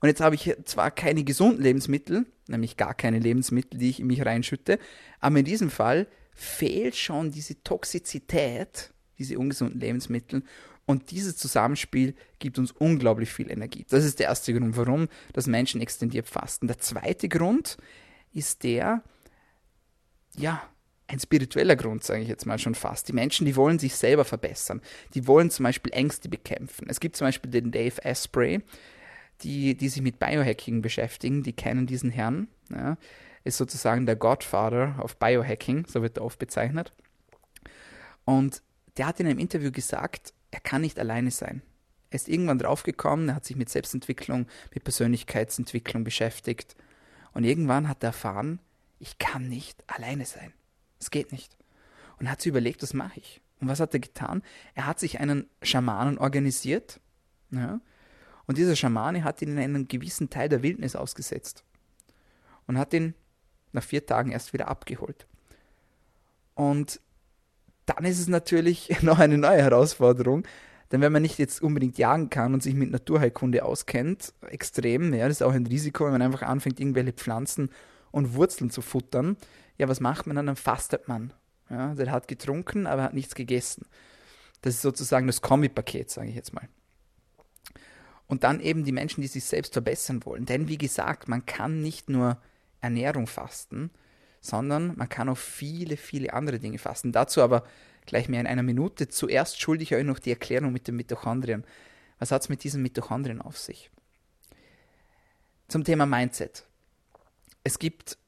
Und 0.00 0.08
jetzt 0.08 0.20
habe 0.20 0.34
ich 0.34 0.54
zwar 0.64 0.90
keine 0.90 1.24
gesunden 1.24 1.62
Lebensmittel, 1.62 2.26
nämlich 2.46 2.76
gar 2.76 2.94
keine 2.94 3.18
Lebensmittel, 3.18 3.78
die 3.78 3.90
ich 3.90 4.00
in 4.00 4.06
mich 4.06 4.24
reinschütte, 4.24 4.78
aber 5.20 5.38
in 5.38 5.44
diesem 5.44 5.70
Fall 5.70 6.06
fehlt 6.34 6.94
schon 6.94 7.32
diese 7.32 7.62
Toxizität, 7.64 8.92
diese 9.18 9.38
ungesunden 9.38 9.80
Lebensmittel 9.80 10.42
und 10.88 11.10
dieses 11.10 11.36
Zusammenspiel 11.36 12.14
gibt 12.38 12.58
uns 12.58 12.72
unglaublich 12.72 13.30
viel 13.30 13.50
Energie. 13.50 13.84
Das 13.90 14.06
ist 14.06 14.20
der 14.20 14.28
erste 14.28 14.54
Grund, 14.54 14.74
warum 14.78 15.08
das 15.34 15.46
Menschen 15.46 15.82
extendiert 15.82 16.26
fasten. 16.26 16.66
Der 16.66 16.78
zweite 16.78 17.28
Grund 17.28 17.76
ist 18.32 18.64
der, 18.64 19.02
ja, 20.34 20.62
ein 21.06 21.20
spiritueller 21.20 21.76
Grund, 21.76 22.04
sage 22.04 22.22
ich 22.22 22.28
jetzt 22.28 22.46
mal 22.46 22.58
schon 22.58 22.74
fast. 22.74 23.06
Die 23.06 23.12
Menschen, 23.12 23.44
die 23.44 23.54
wollen 23.54 23.78
sich 23.78 23.96
selber 23.96 24.24
verbessern. 24.24 24.80
Die 25.12 25.26
wollen 25.26 25.50
zum 25.50 25.64
Beispiel 25.64 25.92
Ängste 25.92 26.30
bekämpfen. 26.30 26.88
Es 26.88 27.00
gibt 27.00 27.16
zum 27.16 27.26
Beispiel 27.26 27.50
den 27.50 27.70
Dave 27.70 28.02
Asprey, 28.02 28.62
die, 29.42 29.76
die 29.76 29.90
sich 29.90 30.00
mit 30.00 30.18
Biohacking 30.18 30.80
beschäftigen, 30.80 31.42
die 31.42 31.52
kennen 31.52 31.86
diesen 31.86 32.08
Herrn. 32.08 32.48
Ja, 32.70 32.96
ist 33.44 33.58
sozusagen 33.58 34.06
der 34.06 34.16
Godfather 34.16 34.98
of 35.02 35.18
Biohacking, 35.18 35.84
so 35.86 36.00
wird 36.00 36.16
er 36.16 36.24
oft 36.24 36.38
bezeichnet. 36.38 36.94
Und 38.24 38.62
der 38.96 39.06
hat 39.06 39.20
in 39.20 39.26
einem 39.26 39.38
Interview 39.38 39.70
gesagt, 39.70 40.32
er 40.50 40.60
kann 40.60 40.80
nicht 40.80 40.98
alleine 40.98 41.30
sein. 41.30 41.62
Er 42.10 42.16
ist 42.16 42.28
irgendwann 42.28 42.58
draufgekommen, 42.58 43.28
er 43.28 43.34
hat 43.34 43.44
sich 43.44 43.56
mit 43.56 43.68
Selbstentwicklung, 43.68 44.46
mit 44.72 44.84
Persönlichkeitsentwicklung 44.84 46.04
beschäftigt. 46.04 46.74
Und 47.32 47.44
irgendwann 47.44 47.88
hat 47.88 48.02
er 48.02 48.08
erfahren, 48.08 48.60
ich 48.98 49.18
kann 49.18 49.48
nicht 49.48 49.84
alleine 49.88 50.24
sein. 50.24 50.52
Es 50.98 51.10
geht 51.10 51.32
nicht. 51.32 51.56
Und 52.18 52.30
hat 52.30 52.40
sich 52.40 52.50
überlegt, 52.50 52.82
was 52.82 52.94
mache 52.94 53.20
ich? 53.20 53.40
Und 53.60 53.68
was 53.68 53.80
hat 53.80 53.92
er 53.92 54.00
getan? 54.00 54.42
Er 54.74 54.86
hat 54.86 54.98
sich 54.98 55.20
einen 55.20 55.46
Schamanen 55.62 56.18
organisiert. 56.18 57.00
Ja, 57.50 57.80
und 58.46 58.56
dieser 58.56 58.76
Schamane 58.76 59.24
hat 59.24 59.42
ihn 59.42 59.50
in 59.50 59.58
einen 59.58 59.88
gewissen 59.88 60.30
Teil 60.30 60.48
der 60.48 60.62
Wildnis 60.62 60.96
ausgesetzt. 60.96 61.64
Und 62.66 62.78
hat 62.78 62.94
ihn 62.94 63.14
nach 63.72 63.82
vier 63.82 64.04
Tagen 64.04 64.32
erst 64.32 64.54
wieder 64.54 64.68
abgeholt. 64.68 65.26
Und 66.54 67.00
dann 67.88 68.04
ist 68.04 68.18
es 68.18 68.28
natürlich 68.28 68.90
noch 69.02 69.18
eine 69.18 69.38
neue 69.38 69.62
Herausforderung, 69.62 70.44
denn 70.92 71.00
wenn 71.00 71.12
man 71.12 71.22
nicht 71.22 71.38
jetzt 71.38 71.62
unbedingt 71.62 71.98
jagen 71.98 72.30
kann 72.30 72.54
und 72.54 72.62
sich 72.62 72.74
mit 72.74 72.90
Naturheilkunde 72.90 73.64
auskennt, 73.64 74.32
extrem, 74.48 75.12
ja, 75.12 75.28
das 75.28 75.38
ist 75.38 75.42
auch 75.42 75.52
ein 75.52 75.66
Risiko, 75.66 76.04
wenn 76.04 76.12
man 76.12 76.22
einfach 76.22 76.42
anfängt, 76.42 76.80
irgendwelche 76.80 77.12
Pflanzen 77.12 77.70
und 78.10 78.34
Wurzeln 78.34 78.70
zu 78.70 78.80
futtern, 78.80 79.36
ja, 79.76 79.88
was 79.88 80.00
macht 80.00 80.26
man 80.26 80.36
dann? 80.36 80.46
Dann 80.46 80.56
fastet 80.56 81.08
man. 81.08 81.32
Ja, 81.70 81.94
der 81.94 82.10
hat 82.10 82.28
getrunken, 82.28 82.86
aber 82.86 83.02
hat 83.04 83.14
nichts 83.14 83.34
gegessen. 83.34 83.86
Das 84.62 84.74
ist 84.74 84.82
sozusagen 84.82 85.26
das 85.26 85.40
Kombipaket, 85.40 86.10
sage 86.10 86.28
ich 86.28 86.34
jetzt 86.34 86.52
mal. 86.52 86.68
Und 88.26 88.44
dann 88.44 88.60
eben 88.60 88.84
die 88.84 88.92
Menschen, 88.92 89.20
die 89.20 89.28
sich 89.28 89.44
selbst 89.44 89.72
verbessern 89.74 90.24
wollen. 90.24 90.46
Denn 90.46 90.68
wie 90.68 90.78
gesagt, 90.78 91.28
man 91.28 91.46
kann 91.46 91.80
nicht 91.80 92.10
nur 92.10 92.38
Ernährung 92.80 93.26
fasten, 93.26 93.90
sondern 94.40 94.96
man 94.96 95.08
kann 95.08 95.28
auch 95.28 95.38
viele, 95.38 95.96
viele 95.96 96.32
andere 96.32 96.58
Dinge 96.58 96.78
fasten. 96.78 97.12
Dazu 97.12 97.42
aber 97.42 97.64
gleich 98.06 98.28
mehr 98.28 98.40
in 98.40 98.46
einer 98.46 98.62
Minute. 98.62 99.08
Zuerst 99.08 99.60
schulde 99.60 99.82
ich 99.82 99.94
euch 99.94 100.04
noch 100.04 100.18
die 100.18 100.30
Erklärung 100.30 100.72
mit 100.72 100.88
den 100.88 100.96
Mitochondrien. 100.96 101.64
Was 102.18 102.32
hat 102.32 102.42
es 102.42 102.48
mit 102.48 102.64
diesen 102.64 102.82
Mitochondrien 102.82 103.40
auf 103.40 103.58
sich? 103.58 103.90
Zum 105.68 105.84
Thema 105.84 106.06
Mindset. 106.06 106.64
Es 107.62 107.78
gibt 107.78 108.18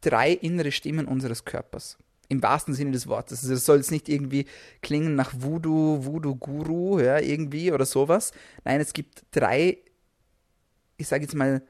drei 0.00 0.32
innere 0.32 0.72
Stimmen 0.72 1.06
unseres 1.06 1.44
Körpers. 1.44 1.98
Im 2.28 2.42
wahrsten 2.42 2.72
Sinne 2.74 2.92
des 2.92 3.06
Wortes. 3.06 3.42
Also 3.42 3.54
es 3.54 3.66
soll 3.66 3.78
jetzt 3.78 3.90
nicht 3.90 4.08
irgendwie 4.08 4.46
klingen 4.80 5.14
nach 5.14 5.34
Voodoo, 5.36 6.04
Voodoo-Guru, 6.04 7.00
ja, 7.00 7.18
irgendwie 7.18 7.72
oder 7.72 7.84
sowas. 7.84 8.32
Nein, 8.64 8.80
es 8.80 8.92
gibt 8.92 9.24
drei, 9.30 9.78
ich 10.96 11.06
sage 11.06 11.24
jetzt 11.24 11.34
mal, 11.34 11.62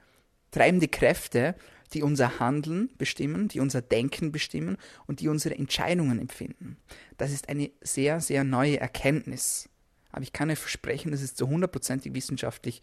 treibende 0.53 0.87
Kräfte, 0.87 1.57
die 1.95 2.03
unser 2.03 2.41
Handeln 2.41 2.91
bestimmen, 2.99 3.49
die 3.49 3.61
unser 3.61 3.81
Denken 3.81 4.33
bestimmen 4.33 4.77
und 5.07 5.21
die 5.21 5.29
unsere 5.29 5.55
Entscheidungen 5.55 6.19
empfinden. 6.19 6.77
Das 7.17 7.33
ist 7.33 7.49
eine 7.49 7.71
sehr, 7.81 8.21
sehr 8.21 8.45
neue 8.45 8.81
Erkenntnis. 8.81 9.69
Aber 10.11 10.23
ich 10.23 10.33
kann 10.33 10.51
euch 10.51 10.59
versprechen, 10.59 11.13
das 11.13 11.23
ist 11.23 11.37
zu 11.37 11.49
hundertprozentig 11.49 12.15
wissenschaftlich 12.15 12.83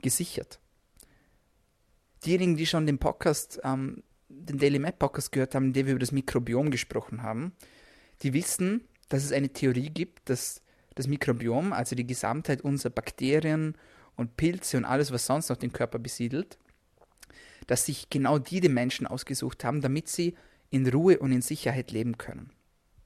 gesichert. 0.00 0.60
Diejenigen, 2.24 2.56
die 2.56 2.66
schon 2.66 2.86
den 2.86 2.98
Podcast, 2.98 3.60
ähm, 3.64 4.02
den 4.28 4.58
Daily 4.58 4.78
Map 4.78 4.98
Podcast 4.98 5.32
gehört 5.32 5.54
haben, 5.54 5.66
in 5.66 5.72
dem 5.72 5.86
wir 5.86 5.92
über 5.92 6.00
das 6.00 6.12
Mikrobiom 6.12 6.70
gesprochen 6.70 7.22
haben, 7.22 7.52
die 8.22 8.34
wissen, 8.34 8.86
dass 9.08 9.24
es 9.24 9.32
eine 9.32 9.48
Theorie 9.50 9.90
gibt, 9.90 10.28
dass 10.28 10.62
das 10.94 11.06
Mikrobiom, 11.06 11.72
also 11.72 11.96
die 11.96 12.06
Gesamtheit 12.06 12.60
unserer 12.60 12.92
Bakterien 12.92 13.76
und 14.16 14.36
Pilze 14.36 14.76
und 14.76 14.84
alles, 14.84 15.12
was 15.12 15.24
sonst 15.24 15.48
noch 15.48 15.56
den 15.56 15.72
Körper 15.72 15.98
besiedelt, 15.98 16.58
dass 17.70 17.86
sich 17.86 18.10
genau 18.10 18.40
die 18.40 18.58
den 18.58 18.74
Menschen 18.74 19.06
ausgesucht 19.06 19.62
haben, 19.62 19.80
damit 19.80 20.08
sie 20.08 20.34
in 20.70 20.88
Ruhe 20.88 21.20
und 21.20 21.30
in 21.30 21.40
Sicherheit 21.40 21.92
leben 21.92 22.18
können. 22.18 22.50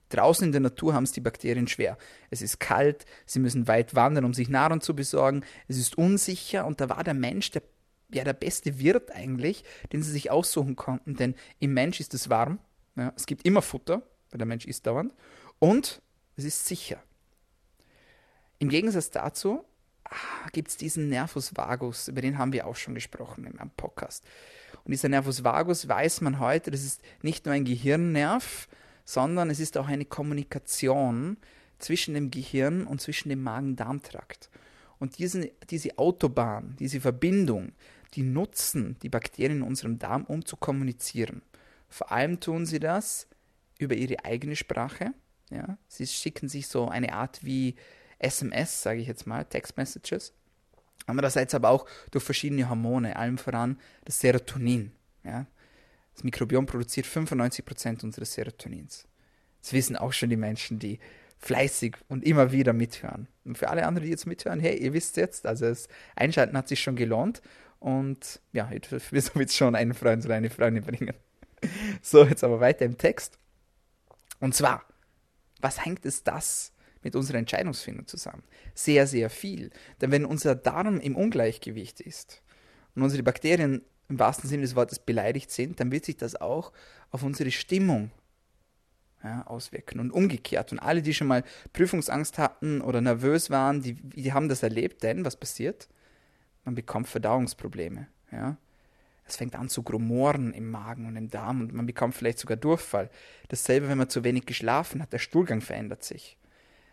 Draußen 0.09 0.47
in 0.47 0.53
der 0.53 0.63
Natur 0.63 0.95
haben 0.95 1.05
es 1.05 1.13
die 1.13 1.21
Bakterien 1.21 1.69
schwer. 1.69 1.99
Es 2.31 2.41
ist 2.41 2.61
kalt, 2.61 3.05
sie 3.27 3.41
müssen 3.41 3.69
weit 3.69 3.95
wandern, 3.95 4.25
um 4.25 4.33
sich 4.33 4.49
Nahrung 4.49 4.81
zu 4.81 4.97
besorgen, 4.97 5.45
es 5.69 5.77
ist 5.77 5.99
unsicher 5.99 6.65
und 6.65 6.81
da 6.81 6.89
war 6.89 7.05
der 7.05 7.13
Mensch 7.13 7.51
der, 7.51 7.63
ja, 8.11 8.25
der 8.25 8.33
beste 8.33 8.79
Wirt 8.79 9.11
eigentlich, 9.13 9.65
den 9.93 10.03
sie 10.03 10.13
sich 10.13 10.31
aussuchen 10.31 10.77
konnten, 10.77 11.15
denn 11.15 11.35
im 11.59 11.75
Mensch 11.75 12.01
ist 12.01 12.15
es 12.15 12.31
warm, 12.31 12.59
ja, 12.97 13.13
es 13.17 13.27
gibt 13.27 13.45
immer 13.45 13.61
Futter, 13.61 14.01
weil 14.31 14.39
der 14.39 14.47
Mensch 14.47 14.65
isst 14.65 14.87
dauernd, 14.87 15.13
und 15.59 16.01
es 16.37 16.45
ist 16.45 16.65
sicher. 16.65 17.03
Im 18.61 18.71
Gegensatz 18.71 19.11
dazu 19.11 19.63
gibt 20.53 20.69
es 20.69 20.77
diesen 20.77 21.09
Nervus 21.09 21.57
vagus, 21.57 22.09
über 22.09 22.21
den 22.21 22.39
haben 22.39 22.53
wir 22.53 22.67
auch 22.67 22.77
schon 22.77 22.95
gesprochen 22.95 23.45
meinem 23.45 23.71
Podcast. 23.71 24.25
Und 24.85 24.93
dieser 24.93 25.09
Nervus 25.09 25.45
vagus 25.45 25.89
weiß 25.89 26.21
man 26.21 26.39
heute, 26.39 26.71
das 26.71 26.85
ist 26.85 27.03
nicht 27.23 27.47
nur 27.47 27.55
ein 27.55 27.65
Gehirnnerv, 27.65 28.69
sondern 29.05 29.51
es 29.51 29.61
ist 29.61 29.77
auch 29.79 29.89
eine 29.89 30.05
Kommunikation 30.05 31.39
zwischen 31.79 32.15
dem 32.15 32.31
Gehirn 32.31 32.87
und 32.87 33.01
zwischen 33.01 33.29
dem 33.29 33.43
Magen-Darm-Trakt. 33.43 34.51
Und 34.99 35.19
diesen, 35.19 35.47
diese 35.71 35.99
Autobahn, 35.99 36.77
diese 36.79 37.01
Verbindung, 37.01 37.73
die 38.15 38.23
nutzen 38.23 38.97
die 39.03 39.09
Bakterien 39.09 39.59
in 39.59 39.63
unserem 39.63 39.99
Darm, 39.99 40.25
um 40.25 40.45
zu 40.45 40.57
kommunizieren. 40.57 41.43
Vor 41.89 42.13
allem 42.13 42.41
tun 42.41 42.65
sie 42.67 42.79
das 42.79 43.27
über 43.79 43.95
ihre 43.95 44.25
eigene 44.25 44.57
Sprache. 44.57 45.13
Ja? 45.51 45.79
Sie 45.89 46.07
schicken 46.07 46.49
sich 46.49 46.69
so 46.69 46.89
eine 46.89 47.13
Art 47.13 47.45
wie 47.45 47.75
SMS, 48.25 48.83
sage 48.83 49.01
ich 49.01 49.07
jetzt 49.07 49.27
mal, 49.27 49.45
Text 49.45 49.77
Messages. 49.77 50.33
Andererseits 51.07 51.55
aber 51.55 51.69
auch 51.71 51.87
durch 52.11 52.25
verschiedene 52.25 52.69
Hormone, 52.69 53.17
allem 53.17 53.39
voran 53.39 53.79
das 54.05 54.21
Serotonin. 54.21 54.93
Ja? 55.23 55.47
Das 56.15 56.25
Mikrobiom 56.25 56.67
produziert 56.67 57.07
95% 57.07 58.05
unseres 58.05 58.33
Serotonins. 58.33 59.07
Das 59.61 59.73
wissen 59.73 59.97
auch 59.97 60.13
schon 60.13 60.31
die 60.31 60.37
Menschen, 60.37 60.79
die 60.79 60.99
fleißig 61.39 61.97
und 62.09 62.25
immer 62.25 62.53
wieder 62.53 62.73
mithören. 62.73 63.29
Und 63.45 63.59
für 63.59 63.69
alle 63.69 63.87
anderen, 63.87 64.05
die 64.05 64.11
jetzt 64.11 64.27
mithören, 64.27 64.61
hey, 64.61 64.77
ihr 64.79 64.93
wisst 64.93 65.17
jetzt, 65.17 65.47
also 65.47 65.67
das 65.67 65.89
Einschalten 66.17 66.57
hat 66.57 66.69
sich 66.69 66.81
schon 66.81 66.97
gelohnt. 66.97 67.43
Und 67.81 68.41
ja, 68.53 68.71
jetzt 68.73 68.93
wird 69.13 69.49
es 69.49 69.57
schon 69.57 69.75
einen 69.75 69.95
Freund 69.95 70.25
oder 70.25 70.35
eine 70.35 70.51
Freundin 70.51 70.85
bringen. 70.85 71.15
So, 72.03 72.25
jetzt 72.27 72.45
aber 72.45 72.61
weiter 72.61 72.85
im 72.85 72.99
Text. 72.99 73.39
Und 74.39 74.55
zwar, 74.55 74.85
was 75.63 75.83
hängt 75.83 76.05
es 76.05 76.23
das 76.23 76.74
mit 77.05 77.15
unserer 77.15 77.39
Entscheidungsfindung 77.39 78.09
zusammen? 78.09 78.43
Sehr, 78.75 79.07
sehr 79.07 79.31
viel. 79.31 79.71
Denn 80.01 80.11
wenn 80.11 80.25
unser 80.25 80.55
Darm 80.55 80.99
im 80.99 81.15
Ungleichgewicht 81.15 82.01
ist 82.01 82.43
und 82.95 83.03
unsere 83.03 83.23
Bakterien 83.23 83.83
im 84.09 84.19
wahrsten 84.19 84.49
Sinne 84.49 84.63
des 84.63 84.75
Wortes 84.75 84.99
beleidigt 84.99 85.51
sind, 85.51 85.81
dann 85.81 85.93
wird 85.93 86.05
sich 86.05 86.17
das 86.17 86.35
auch 86.37 86.73
auf 87.11 87.23
unsere 87.23 87.51
Stimmung 87.51 88.11
ja, 89.23 89.47
auswirken. 89.47 90.01
Und 90.01 90.11
umgekehrt. 90.11 90.73
Und 90.73 90.79
alle, 90.79 91.03
die 91.03 91.15
schon 91.15 91.27
mal 91.27 91.45
Prüfungsangst 91.73 92.39
hatten 92.39 92.81
oder 92.81 93.01
nervös 93.01 93.51
waren, 93.51 93.81
die, 93.81 93.95
die 93.95 94.33
haben 94.33 94.49
das 94.49 94.63
erlebt, 94.63 95.03
denn 95.03 95.25
was 95.25 95.37
passiert? 95.37 95.89
Man 96.65 96.75
bekommt 96.75 97.09
Verdauungsprobleme. 97.09 98.07
Ja? 98.31 98.59
Es 99.27 99.37
fängt 99.37 99.55
an 99.55 99.69
zu 99.69 99.83
grumoren 99.83 100.53
im 100.53 100.71
Magen 100.71 101.07
und 101.07 101.17
im 101.17 101.31
Darm 101.31 101.63
und 101.63 101.73
man 101.73 101.87
bekommt 101.87 102.15
vielleicht 102.15 102.39
sogar 102.39 102.59
Durchfall. 102.59 103.11
Dasselbe, 103.49 103.89
wenn 103.89 103.99
man 103.99 104.11
zu 104.11 104.23
wenig 104.23 104.45
geschlafen 104.45 105.01
hat, 105.01 105.13
der 105.13 105.19
Stuhlgang 105.19 105.63
verändert 105.63 106.05
sich. 106.05 106.37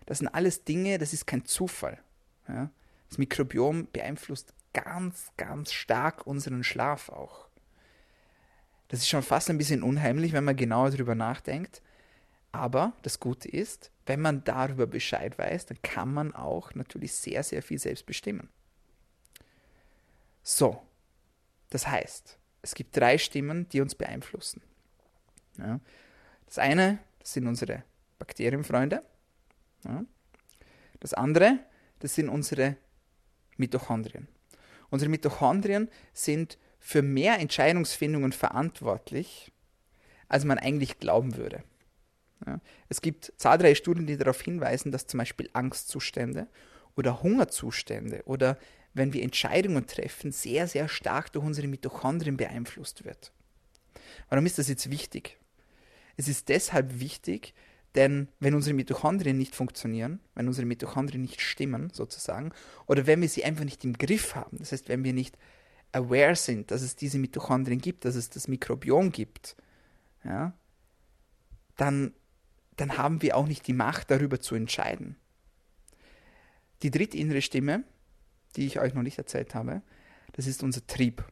Das 0.05 0.20
sind 0.20 0.27
alles 0.27 0.63
Dinge, 0.63 0.98
das 0.98 1.13
ist 1.13 1.27
kein 1.27 1.46
Zufall. 1.46 2.00
Ja? 2.48 2.70
Das 3.10 3.17
Mikrobiom 3.17 3.88
beeinflusst 3.91 4.53
ganz, 4.74 5.31
ganz 5.38 5.74
stark 5.74 6.25
unseren 6.25 6.63
Schlaf 6.63 7.10
auch. 7.10 7.48
Das 8.88 9.00
ist 9.00 9.10
schon 9.10 9.24
fast 9.24 9.50
ein 9.50 9.58
bisschen 9.58 9.84
unheimlich, 9.84 10.34
wenn 10.34 10.43
man 10.43 10.55
genauer 10.55 10.91
darüber 10.91 11.15
nachdenkt. 11.15 11.81
Aber 12.51 12.93
das 13.03 13.20
Gute 13.20 13.48
ist, 13.48 13.91
wenn 14.05 14.20
man 14.20 14.43
darüber 14.43 14.88
Bescheid 14.88 15.38
weiß, 15.38 15.67
dann 15.67 15.81
kann 15.81 16.13
man 16.13 16.36
auch 16.36 16.75
natürlich 16.75 17.13
sehr, 17.13 17.43
sehr 17.43 17.63
viel 17.63 17.79
selbst 17.79 18.05
bestimmen. 18.05 18.50
So, 20.43 20.81
das 21.70 21.88
heißt, 21.88 22.38
es 22.62 22.75
gibt 22.75 22.98
drei 22.98 23.17
Stimmen, 23.17 23.70
die 23.70 23.81
uns 23.81 23.96
beeinflussen. 23.96 24.62
Ja. 25.58 25.79
Das 26.46 26.58
eine, 26.58 27.00
das 27.20 27.34
sind 27.34 27.48
unsere 27.48 27.84
Bakterienfreunde. 28.20 29.03
Ja. 29.86 30.06
Das 31.00 31.14
andere, 31.14 31.60
das 32.00 32.16
sind 32.16 32.30
unsere 32.30 32.78
Mitochondrien. 33.58 34.28
Unsere 34.90 35.10
Mitochondrien 35.10 35.90
sind 36.14 36.58
für 36.80 37.02
mehr 37.02 37.40
Entscheidungsfindungen 37.40 38.32
verantwortlich, 38.32 39.52
als 40.28 40.46
man 40.46 40.58
eigentlich 40.58 41.00
glauben 41.00 41.38
würde. 41.38 41.64
Ja. 42.46 42.60
Es 42.90 43.02
gibt 43.02 43.34
zahlreiche 43.38 43.76
Studien, 43.76 44.08
die 44.08 44.18
darauf 44.18 44.42
hinweisen, 44.42 44.92
dass 44.92 45.08
zum 45.08 45.20
Beispiel 45.20 45.50
Angstzustände 45.54 46.48
oder 46.96 47.22
Hungerzustände 47.22 48.24
oder 48.26 48.58
wenn 48.94 49.14
wir 49.14 49.24
Entscheidungen 49.24 49.88
treffen, 49.88 50.32
sehr, 50.32 50.68
sehr 50.68 50.90
stark 50.90 51.32
durch 51.32 51.46
unsere 51.46 51.68
Mitochondrien 51.68 52.36
beeinflusst 52.36 53.06
wird. 53.06 53.32
Warum 54.30 54.46
ist 54.46 54.58
das 54.58 54.68
jetzt 54.68 54.90
wichtig? 54.90 55.38
Es 56.18 56.28
ist 56.28 56.50
deshalb 56.50 57.00
wichtig, 57.00 57.54
denn 57.96 58.30
wenn 58.40 58.56
unsere 58.56 58.74
Mitochondrien 58.74 59.38
nicht 59.38 59.56
funktionieren, 59.56 60.20
wenn 60.36 60.48
unsere 60.48 60.66
Mitochondrien 60.66 61.22
nicht 61.22 61.42
stimmen, 61.42 61.90
sozusagen, 61.94 62.52
oder 62.88 63.06
wenn 63.08 63.22
wir 63.22 63.30
sie 63.30 63.44
einfach 63.44 63.66
nicht 63.66 63.84
im 63.84 63.94
Griff 63.94 64.36
haben, 64.36 64.58
das 64.58 64.72
heißt, 64.72 64.88
wenn 64.90 65.04
wir 65.04 65.14
nicht 65.14 65.38
aware 65.92 66.36
sind, 66.36 66.72
dass 66.72 66.82
es 66.82 66.96
diese 66.96 67.20
Mitochondrien 67.20 67.80
gibt, 67.80 68.06
dass 68.06 68.16
es 68.16 68.30
das 68.30 68.48
Mikrobiom 68.48 69.12
gibt, 69.12 69.56
ja, 70.24 70.54
dann, 71.76 72.14
dann 72.78 72.98
haben 72.98 73.22
wir 73.22 73.36
auch 73.36 73.48
nicht 73.48 73.68
die 73.68 73.74
Macht, 73.74 74.12
darüber 74.12 74.40
zu 74.40 74.56
entscheiden. 74.56 75.18
Die 76.84 76.92
dritte 76.92 77.18
innere 77.18 77.42
Stimme, 77.42 77.84
die 78.56 78.66
ich 78.66 78.80
euch 78.80 78.94
noch 78.94 79.04
nicht 79.04 79.18
erzählt 79.18 79.54
habe, 79.54 79.82
das 80.34 80.48
ist 80.48 80.64
unser 80.64 80.86
Trieb. 80.88 81.24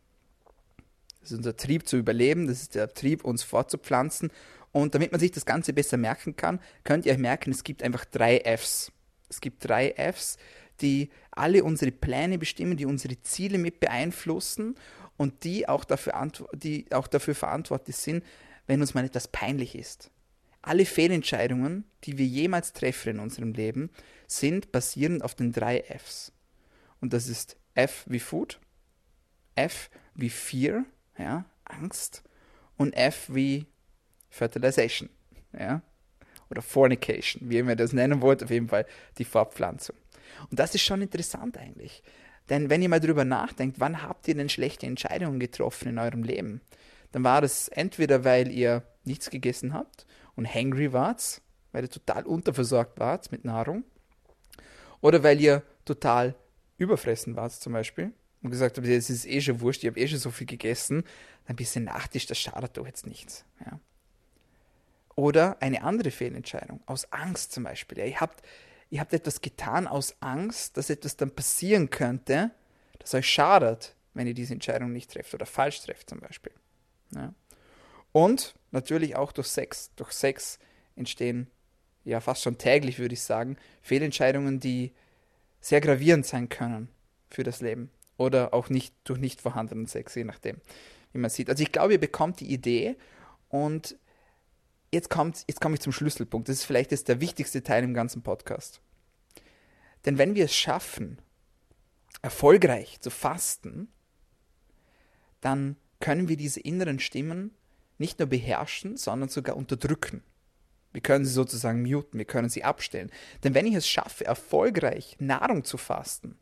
Das 1.22 1.32
ist 1.32 1.38
unser 1.38 1.56
Trieb 1.56 1.88
zu 1.88 1.98
überleben, 1.98 2.48
das 2.48 2.62
ist 2.62 2.76
der 2.76 2.94
Trieb, 2.94 3.24
uns 3.24 3.44
fortzupflanzen. 3.44 4.32
Und 4.72 4.96
damit 4.96 5.12
man 5.12 5.20
sich 5.20 5.32
das 5.32 5.46
Ganze 5.46 5.74
besser 5.74 5.98
merken 5.98 6.36
kann, 6.36 6.60
könnt 6.84 7.06
ihr 7.06 7.14
euch 7.14 7.18
merken, 7.18 7.52
es 7.52 7.64
gibt 7.64 7.84
einfach 7.84 8.06
drei 8.06 8.40
Fs. 8.40 8.92
Es 9.30 9.42
gibt 9.42 9.68
drei 9.68 9.94
Fs, 9.94 10.38
die 10.82 11.10
alle 11.32 11.64
unsere 11.64 11.92
Pläne 11.92 12.38
bestimmen, 12.38 12.78
die 12.78 12.86
unsere 12.86 13.22
Ziele 13.22 13.58
mit 13.58 13.80
beeinflussen 13.80 14.76
und 15.18 15.44
die 15.44 15.68
auch 15.68 15.84
dafür, 15.84 16.32
die 16.54 16.86
auch 16.92 17.08
dafür 17.08 17.36
verantwortlich 17.36 17.98
sind, 17.98 18.24
wenn 18.68 18.82
uns 18.82 18.94
mal 18.94 19.06
etwas 19.06 19.28
peinlich 19.28 19.76
ist. 19.76 20.12
Alle 20.62 20.86
Fehlentscheidungen, 20.86 21.86
die 22.04 22.18
wir 22.18 22.26
jemals 22.26 22.74
treffen 22.74 23.10
in 23.10 23.20
unserem 23.20 23.54
Leben, 23.54 23.90
sind 24.28 24.72
basierend 24.72 25.24
auf 25.24 25.36
den 25.36 25.52
drei 25.52 25.82
Fs. 25.82 26.32
Und 27.02 27.14
das 27.14 27.28
ist 27.28 27.58
F 27.76 28.06
wie 28.08 28.20
Food, 28.20 28.60
F 29.56 29.90
wie 30.16 30.30
Fear, 30.30 30.86
ja, 31.18 31.46
Angst, 31.64 32.24
und 32.78 32.94
F 32.94 33.28
wie 33.30 33.68
Fertilization, 34.30 35.10
ja, 35.58 35.82
oder 36.50 36.62
Fornication, 36.62 37.50
wie 37.50 37.58
ihr 37.58 37.76
das 37.76 37.94
nennen 37.94 38.22
wollt, 38.22 38.44
auf 38.44 38.50
jeden 38.50 38.70
Fall 38.70 38.86
die 39.18 39.26
Fortpflanzung. 39.26 39.96
Und 40.50 40.60
das 40.60 40.76
ist 40.76 40.82
schon 40.82 41.02
interessant 41.02 41.58
eigentlich. 41.58 42.04
Denn 42.50 42.70
wenn 42.70 42.82
ihr 42.82 42.90
mal 42.90 43.00
drüber 43.00 43.26
nachdenkt, 43.26 43.80
wann 43.80 44.02
habt 44.02 44.28
ihr 44.28 44.36
denn 44.36 44.50
schlechte 44.50 44.88
Entscheidungen 44.88 45.40
getroffen 45.40 45.90
in 45.90 46.00
eurem 46.00 46.24
Leben? 46.24 46.62
Dann 47.12 47.24
war 47.24 47.42
das 47.42 47.68
entweder, 47.70 48.24
weil 48.24 48.52
ihr 48.52 48.84
nichts 49.04 49.30
gegessen 49.30 49.74
habt 49.74 50.06
und 50.36 50.52
hangry 50.52 50.94
wart, 50.94 51.42
weil 51.72 51.84
ihr 51.84 51.90
total 51.90 52.26
unterversorgt 52.26 53.00
wart 53.00 53.32
mit 53.32 53.46
Nahrung, 53.46 53.84
oder 55.02 55.24
weil 55.24 55.40
ihr 55.40 55.64
total 55.86 56.36
überfressen 56.78 57.36
wart 57.36 57.54
zum 57.54 57.74
Beispiel 57.74 58.14
und 58.42 58.52
gesagt 58.52 58.78
habt, 58.78 58.88
es 58.88 59.10
ist 59.10 59.26
eh 59.26 59.42
schon 59.42 59.62
wurscht, 59.62 59.84
ich 59.84 59.90
habe 59.90 60.00
eh 60.00 60.08
schon 60.08 60.20
so 60.20 60.32
viel 60.32 60.48
gegessen, 60.48 61.04
ein 61.46 61.56
bisschen 61.56 61.84
Nachtisch, 61.84 62.26
das 62.26 62.40
schadet 62.40 62.78
doch 62.78 62.86
jetzt 62.86 63.06
nichts. 63.06 63.46
Ja. 63.66 63.80
Oder 65.20 65.62
eine 65.62 65.84
andere 65.84 66.12
Fehlentscheidung, 66.12 66.80
aus 66.86 67.12
Angst 67.12 67.52
zum 67.52 67.66
Beispiel. 67.66 67.98
Ja, 67.98 68.06
ihr, 68.06 68.22
habt, 68.22 68.42
ihr 68.90 69.02
habt 69.02 69.12
etwas 69.12 69.42
getan 69.42 69.86
aus 69.86 70.16
Angst, 70.22 70.78
dass 70.78 70.90
etwas 70.90 71.18
dann 71.18 71.32
passieren 71.32 71.90
könnte, 71.90 72.52
das 73.00 73.14
euch 73.14 73.30
schadet, 73.30 73.96
wenn 74.14 74.28
ihr 74.28 74.34
diese 74.34 74.54
Entscheidung 74.54 74.94
nicht 74.94 75.12
trefft 75.12 75.34
oder 75.34 75.46
falsch 75.46 75.82
trefft 75.82 76.10
zum 76.10 76.22
Beispiel. 76.22 76.54
Ja. 77.14 77.34
Und 78.14 78.56
natürlich 78.72 79.18
auch 79.18 79.34
durch 79.34 79.48
Sex. 79.48 79.92
Durch 79.98 80.14
Sex 80.14 80.58
entstehen 80.96 81.48
ja 82.06 82.22
fast 82.22 82.44
schon 82.44 82.58
täglich, 82.58 82.98
würde 82.98 83.16
ich 83.16 83.22
sagen, 83.22 83.58
Fehlentscheidungen, 83.82 84.62
die 84.62 84.94
sehr 85.60 85.82
gravierend 85.82 86.26
sein 86.26 86.48
können 86.48 86.88
für 87.30 87.44
das 87.44 87.60
Leben. 87.60 87.92
Oder 88.16 88.54
auch 88.54 88.70
nicht 88.70 88.96
durch 89.04 89.20
nicht 89.20 89.42
vorhandenen 89.42 89.86
Sex, 89.86 90.16
je 90.16 90.24
nachdem, 90.24 90.62
wie 91.12 91.20
man 91.20 91.30
sieht. 91.30 91.50
Also 91.50 91.62
ich 91.62 91.74
glaube, 91.74 91.92
ihr 91.92 92.00
bekommt 92.00 92.40
die 92.40 92.54
Idee 92.54 92.96
und 93.50 93.98
jetzt, 94.92 95.10
kommt, 95.10 95.44
jetzt 95.48 95.62
komme 95.62 95.76
ich 95.76 95.82
zum 95.82 95.94
Schlüsselpunkt. 95.94 96.50
Das 96.50 96.58
ist 96.58 96.66
vielleicht 96.66 96.92
jetzt 96.92 97.08
der 97.08 97.22
wichtigste 97.22 97.64
Teil 97.64 97.84
im 97.84 97.94
ganzen 97.94 98.22
Podcast. 98.22 98.82
Denn 100.06 100.18
wenn 100.18 100.36
wir 100.36 100.46
es 100.46 100.56
schaffen, 100.56 101.20
erfolgreich 102.22 103.00
zu 103.02 103.10
fasten, 103.10 103.90
dann 105.42 105.78
können 106.00 106.28
wir 106.28 106.38
diese 106.38 106.60
inneren 106.60 107.00
Stimmen 107.00 107.52
nicht 107.98 108.20
nur 108.20 108.28
beherrschen, 108.28 108.98
sondern 108.98 109.30
sogar 109.30 109.58
unterdrücken. 109.58 110.24
Wir 110.92 111.02
können 111.02 111.26
sie 111.26 111.32
sozusagen 111.32 111.84
muten, 111.84 112.18
wir 112.18 112.26
können 112.26 112.50
sie 112.50 112.64
abstellen. 112.64 113.12
Denn 113.44 113.54
wenn 113.54 113.68
ich 113.68 113.76
es 113.76 113.88
schaffe, 113.88 114.26
erfolgreich 114.26 115.18
Nahrung 115.20 115.64
zu 115.64 115.78
fasten, 115.78 116.38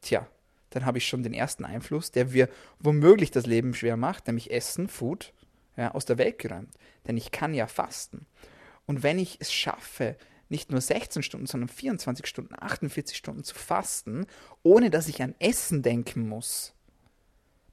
tja, 0.00 0.26
dann 0.70 0.86
habe 0.86 0.98
ich 0.98 1.06
schon 1.06 1.22
den 1.22 1.34
ersten 1.34 1.64
Einfluss, 1.64 2.10
der 2.10 2.26
mir 2.26 2.48
womöglich 2.80 3.30
das 3.30 3.46
Leben 3.46 3.74
schwer 3.74 3.96
macht, 3.96 4.26
nämlich 4.26 4.50
Essen, 4.50 4.88
Food, 4.88 5.32
ja, 5.76 5.92
aus 5.92 6.04
der 6.04 6.18
Welt 6.18 6.38
geräumt. 6.38 6.74
Denn 7.06 7.16
ich 7.16 7.30
kann 7.30 7.54
ja 7.54 7.66
fasten. 7.66 8.26
Und 8.86 9.02
wenn 9.02 9.18
ich 9.18 9.38
es 9.40 9.52
schaffe, 9.52 10.16
nicht 10.48 10.70
nur 10.70 10.80
16 10.80 11.22
Stunden, 11.22 11.46
sondern 11.46 11.68
24 11.68 12.26
Stunden, 12.26 12.54
48 12.58 13.16
Stunden 13.16 13.42
zu 13.42 13.54
fasten, 13.54 14.26
ohne 14.62 14.90
dass 14.90 15.08
ich 15.08 15.22
an 15.22 15.34
Essen 15.38 15.82
denken 15.82 16.28
muss, 16.28 16.74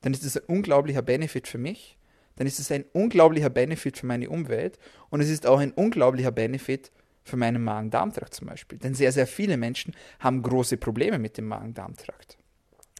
dann 0.02 0.14
ist 0.14 0.24
es 0.24 0.38
ein 0.38 0.44
unglaublicher 0.46 1.02
Benefit 1.02 1.48
für 1.48 1.58
mich, 1.58 1.98
dann 2.38 2.48
ist 2.48 2.58
es 2.58 2.72
ein 2.72 2.86
unglaublicher 2.94 3.50
Benefit 3.50 3.98
für 3.98 4.06
meine 4.06 4.30
Umwelt 4.30 4.80
und 5.10 5.20
es 5.20 5.30
ist 5.30 5.46
auch 5.46 5.60
ein 5.60 5.74
unglaublicher 5.74 6.32
Benefit 6.32 6.92
für 7.24 7.38
meinen 7.38 7.64
Magen-Darm-Trakt 7.64 8.34
zum 8.34 8.48
Beispiel. 8.48 8.80
Denn 8.80 8.96
sehr, 8.96 9.12
sehr 9.12 9.28
viele 9.28 9.58
Menschen 9.58 9.94
haben 10.20 10.42
große 10.42 10.78
Probleme 10.78 11.20
mit 11.20 11.38
dem 11.38 11.48
Magen-Darm-Trakt. 11.48 12.39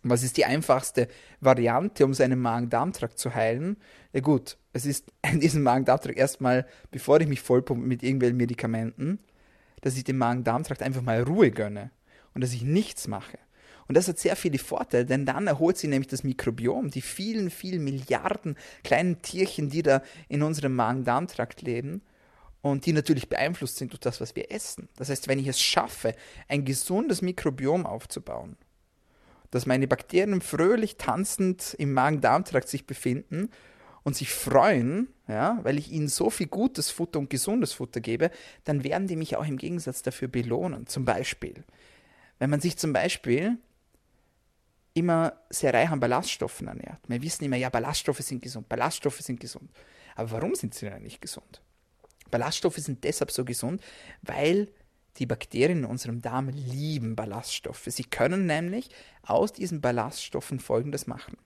Was 0.04 0.24
ist 0.24 0.38
die 0.38 0.46
einfachste 0.46 1.08
Variante, 1.42 2.06
um 2.06 2.14
seinen 2.14 2.40
Magen-Darm-Trakt 2.40 3.20
zu 3.20 3.36
heilen? 3.36 3.78
Ja 4.14 4.22
gut, 4.22 4.58
es 4.74 4.86
ist 4.86 5.12
in 5.32 5.40
diesem 5.40 5.64
Magen-Darm-Trakt 5.64 6.18
erstmal, 6.18 6.66
bevor 6.92 7.20
ich 7.20 7.28
mich 7.28 7.42
vollpumpe 7.42 7.86
mit 7.86 8.04
irgendwelchen 8.04 8.38
Medikamenten, 8.38 9.20
dass 9.82 9.98
ich 9.98 10.04
dem 10.04 10.18
Magen-Darm-Trakt 10.18 10.82
einfach 10.82 11.02
mal 11.02 11.24
Ruhe 11.24 11.52
gönne 11.52 11.92
und 12.34 12.42
dass 12.42 12.54
ich 12.54 12.64
nichts 12.64 13.08
mache. 13.08 13.38
Und 13.88 13.96
das 13.96 14.08
hat 14.08 14.20
sehr 14.20 14.36
viele 14.36 14.60
Vorteile, 14.60 15.06
denn 15.06 15.26
dann 15.26 15.48
erholt 15.48 15.78
sich 15.78 15.90
nämlich 15.90 16.10
das 16.10 16.24
Mikrobiom, 16.24 16.92
die 16.92 17.02
vielen, 17.02 17.50
vielen 17.50 17.84
Milliarden 17.84 18.56
kleinen 18.84 19.22
Tierchen, 19.24 19.70
die 19.70 19.82
da 19.82 20.04
in 20.28 20.44
unserem 20.44 20.76
Magen-Darm-Trakt 20.76 21.64
leben 21.64 22.04
und 22.62 22.86
die 22.86 22.94
natürlich 22.94 23.30
beeinflusst 23.30 23.78
sind 23.78 23.92
durch 23.92 24.00
das, 24.00 24.22
was 24.22 24.36
wir 24.36 24.52
essen. 24.52 24.90
Das 24.98 25.10
heißt, 25.10 25.28
wenn 25.28 25.40
ich 25.40 25.48
es 25.48 25.60
schaffe, 25.60 26.14
ein 26.48 26.66
gesundes 26.66 27.22
Mikrobiom 27.22 27.86
aufzubauen, 27.86 28.58
dass 29.52 29.66
meine 29.66 29.88
Bakterien 29.88 30.42
fröhlich 30.42 30.98
tanzend 30.98 31.76
im 31.78 31.94
Magen-Darm-Trakt 31.94 32.68
sich 32.68 32.86
befinden 32.86 33.50
und 34.04 34.16
sich 34.16 34.32
freuen, 34.32 35.10
ja, 35.28 35.60
weil 35.64 35.78
ich 35.78 35.92
ihnen 35.92 36.08
so 36.08 36.30
viel 36.30 36.48
gutes 36.48 36.90
Futter 36.90 37.20
und 37.20 37.30
gesundes 37.30 37.74
Futter 37.74 38.00
gebe, 38.00 38.32
dann 38.64 38.84
werden 38.84 39.08
die 39.08 39.16
mich 39.16 39.36
auch 39.36 39.46
im 39.46 39.58
Gegensatz 39.58 40.02
dafür 40.02 40.28
belohnen. 40.28 40.88
Zum 40.88 41.06
Beispiel, 41.06 41.64
wenn 42.40 42.50
man 42.50 42.62
sich 42.62 42.78
zum 42.78 42.94
Beispiel 42.94 43.58
immer 44.94 45.34
sehr 45.50 45.74
reich 45.74 45.90
an 45.90 46.00
Ballaststoffen 46.00 46.68
ernährt. 46.68 47.00
Wir 47.08 47.22
wissen 47.22 47.46
immer, 47.46 47.56
ja, 47.56 47.70
Ballaststoffe 47.70 48.20
sind 48.20 48.42
gesund, 48.42 48.68
Ballaststoffe 48.68 49.20
sind 49.20 49.40
gesund. 49.40 49.70
Aber 50.16 50.32
warum 50.32 50.56
sind 50.56 50.74
sie 50.74 50.90
denn 50.90 51.04
nicht 51.04 51.22
gesund? 51.22 51.62
Ballaststoffe 52.32 52.78
sind 52.78 53.04
deshalb 53.04 53.32
so 53.32 53.46
gesund, 53.46 53.82
weil 54.22 54.70
die 55.20 55.26
Bakterien 55.26 55.80
in 55.80 55.86
unserem 55.86 56.22
Darm 56.22 56.50
lieben 56.50 57.16
Ballaststoffe. 57.16 57.86
Sie 57.86 58.04
können 58.04 58.46
nämlich 58.46 58.90
aus 59.22 59.54
diesen 59.54 59.82
Ballaststoffen 59.82 60.60
Folgendes 60.60 61.08
machen. 61.08 61.38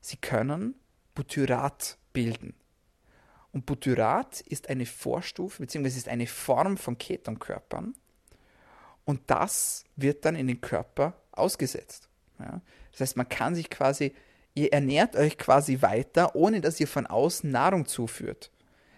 Sie 0.00 0.16
können 0.16 0.74
Butyrat 1.14 1.96
bilden. 2.12 2.54
Und 3.52 3.66
Butyrat 3.66 4.40
ist 4.40 4.68
eine 4.68 4.84
Vorstufe 4.84 5.62
bzw. 5.62 5.86
ist 5.86 6.08
eine 6.08 6.26
Form 6.26 6.76
von 6.76 6.98
Ketonkörpern. 6.98 7.94
Und 9.04 9.20
das 9.28 9.84
wird 9.94 10.24
dann 10.24 10.34
in 10.34 10.48
den 10.48 10.60
Körper 10.60 11.14
ausgesetzt. 11.30 12.08
Ja? 12.40 12.60
Das 12.90 13.00
heißt, 13.00 13.16
man 13.16 13.28
kann 13.28 13.54
sich 13.54 13.70
quasi, 13.70 14.12
ihr 14.54 14.72
ernährt 14.72 15.14
euch 15.14 15.38
quasi 15.38 15.82
weiter, 15.82 16.34
ohne 16.34 16.60
dass 16.60 16.80
ihr 16.80 16.88
von 16.88 17.06
außen 17.06 17.48
Nahrung 17.48 17.86
zuführt 17.86 18.50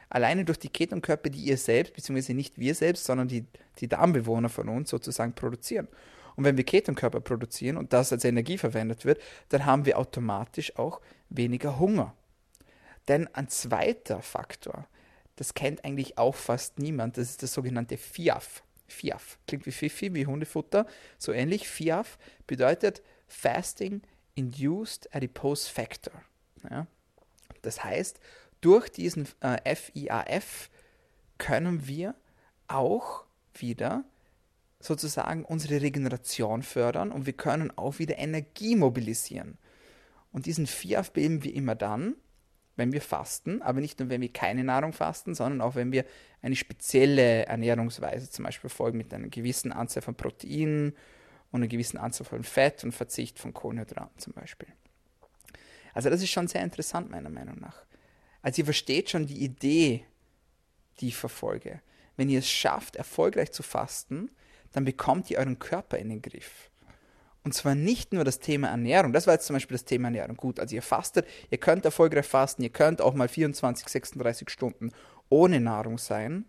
alleine 0.08 0.44
durch 0.44 0.58
die 0.58 0.68
Ketonkörper, 0.68 1.30
die 1.30 1.40
ihr 1.40 1.56
selbst, 1.56 1.94
beziehungsweise 1.94 2.34
nicht 2.34 2.58
wir 2.58 2.74
selbst, 2.74 3.04
sondern 3.04 3.28
die, 3.28 3.44
die 3.78 3.88
Darmbewohner 3.88 4.48
von 4.48 4.68
uns 4.68 4.90
sozusagen 4.90 5.34
produzieren. 5.34 5.88
Und 6.36 6.44
wenn 6.44 6.56
wir 6.56 6.64
Ketonkörper 6.64 7.20
produzieren 7.20 7.76
und 7.76 7.92
das 7.92 8.12
als 8.12 8.24
Energie 8.24 8.58
verwendet 8.58 9.04
wird, 9.04 9.20
dann 9.48 9.64
haben 9.64 9.86
wir 9.86 9.98
automatisch 9.98 10.76
auch 10.76 11.00
weniger 11.30 11.78
Hunger. 11.78 12.14
Denn 13.08 13.26
ein 13.34 13.48
zweiter 13.48 14.20
Faktor, 14.20 14.86
das 15.36 15.54
kennt 15.54 15.84
eigentlich 15.84 16.18
auch 16.18 16.34
fast 16.34 16.78
niemand, 16.78 17.16
das 17.16 17.30
ist 17.30 17.42
das 17.42 17.52
sogenannte 17.52 17.96
FIAF. 17.96 18.62
FIAF 18.88 19.38
klingt 19.46 19.66
wie 19.66 19.72
Fifi, 19.72 20.14
wie 20.14 20.26
Hundefutter, 20.26 20.86
so 21.18 21.32
ähnlich. 21.32 21.68
FIAF 21.68 22.18
bedeutet 22.46 23.02
Fasting 23.26 24.02
Induced 24.34 25.12
Adipose 25.14 25.68
Factor. 25.68 26.12
Ja? 26.70 26.86
Das 27.62 27.82
heißt, 27.82 28.20
durch 28.60 28.88
diesen 28.88 29.28
äh, 29.40 29.74
FIAF 29.74 30.70
können 31.38 31.86
wir 31.86 32.14
auch 32.68 33.24
wieder 33.54 34.04
sozusagen 34.80 35.44
unsere 35.44 35.80
Regeneration 35.80 36.62
fördern 36.62 37.12
und 37.12 37.26
wir 37.26 37.32
können 37.32 37.76
auch 37.76 37.98
wieder 37.98 38.18
Energie 38.18 38.76
mobilisieren. 38.76 39.58
Und 40.32 40.46
diesen 40.46 40.66
FIAF 40.66 41.12
bilden 41.12 41.44
wir 41.44 41.54
immer 41.54 41.74
dann, 41.74 42.14
wenn 42.76 42.92
wir 42.92 43.00
fasten, 43.00 43.62
aber 43.62 43.80
nicht 43.80 43.98
nur, 43.98 44.10
wenn 44.10 44.20
wir 44.20 44.32
keine 44.32 44.62
Nahrung 44.62 44.92
fasten, 44.92 45.34
sondern 45.34 45.62
auch, 45.62 45.74
wenn 45.74 45.92
wir 45.92 46.04
eine 46.42 46.56
spezielle 46.56 47.46
Ernährungsweise 47.46 48.30
zum 48.30 48.44
Beispiel 48.44 48.68
folgen 48.68 48.98
mit 48.98 49.12
einer 49.14 49.28
gewissen 49.28 49.72
Anzahl 49.72 50.02
von 50.02 50.14
Proteinen 50.14 50.94
und 51.52 51.62
einer 51.62 51.68
gewissen 51.68 51.96
Anzahl 51.96 52.26
von 52.26 52.44
Fett 52.44 52.84
und 52.84 52.92
Verzicht 52.92 53.38
von 53.38 53.54
Kohlenhydraten 53.54 54.18
zum 54.18 54.34
Beispiel. 54.34 54.68
Also 55.94 56.10
das 56.10 56.22
ist 56.22 56.30
schon 56.30 56.48
sehr 56.48 56.62
interessant 56.62 57.10
meiner 57.10 57.30
Meinung 57.30 57.58
nach. 57.58 57.85
Also 58.46 58.62
ihr 58.62 58.66
versteht 58.66 59.10
schon 59.10 59.26
die 59.26 59.42
Idee, 59.42 60.04
die 61.00 61.08
ich 61.08 61.16
verfolge. 61.16 61.80
Wenn 62.16 62.28
ihr 62.28 62.38
es 62.38 62.48
schafft, 62.48 62.94
erfolgreich 62.94 63.50
zu 63.50 63.64
fasten, 63.64 64.30
dann 64.70 64.84
bekommt 64.84 65.28
ihr 65.32 65.38
euren 65.38 65.58
Körper 65.58 65.98
in 65.98 66.10
den 66.10 66.22
Griff. 66.22 66.70
Und 67.42 67.54
zwar 67.54 67.74
nicht 67.74 68.12
nur 68.12 68.22
das 68.22 68.38
Thema 68.38 68.68
Ernährung. 68.68 69.12
Das 69.12 69.26
war 69.26 69.34
jetzt 69.34 69.48
zum 69.48 69.54
Beispiel 69.54 69.74
das 69.74 69.84
Thema 69.84 70.06
Ernährung. 70.06 70.36
Gut, 70.36 70.60
also 70.60 70.76
ihr 70.76 70.82
fastet, 70.82 71.26
ihr 71.50 71.58
könnt 71.58 71.84
erfolgreich 71.84 72.26
fasten, 72.26 72.62
ihr 72.62 72.70
könnt 72.70 73.00
auch 73.00 73.14
mal 73.14 73.26
24, 73.26 73.88
36 73.88 74.48
Stunden 74.48 74.92
ohne 75.28 75.58
Nahrung 75.58 75.98
sein. 75.98 76.44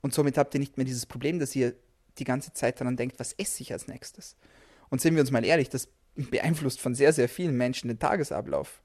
Und 0.00 0.14
somit 0.14 0.38
habt 0.38 0.54
ihr 0.54 0.60
nicht 0.60 0.76
mehr 0.76 0.86
dieses 0.86 1.06
Problem, 1.06 1.40
dass 1.40 1.56
ihr 1.56 1.74
die 2.18 2.24
ganze 2.24 2.52
Zeit 2.52 2.80
daran 2.80 2.96
denkt, 2.96 3.18
was 3.18 3.32
esse 3.32 3.62
ich 3.62 3.72
als 3.72 3.88
nächstes. 3.88 4.36
Und 4.90 5.00
sind 5.00 5.14
wir 5.14 5.22
uns 5.22 5.32
mal 5.32 5.44
ehrlich, 5.44 5.70
das 5.70 5.88
beeinflusst 6.14 6.80
von 6.80 6.94
sehr, 6.94 7.12
sehr 7.12 7.28
vielen 7.28 7.56
Menschen 7.56 7.88
den 7.88 7.98
Tagesablauf. 7.98 8.81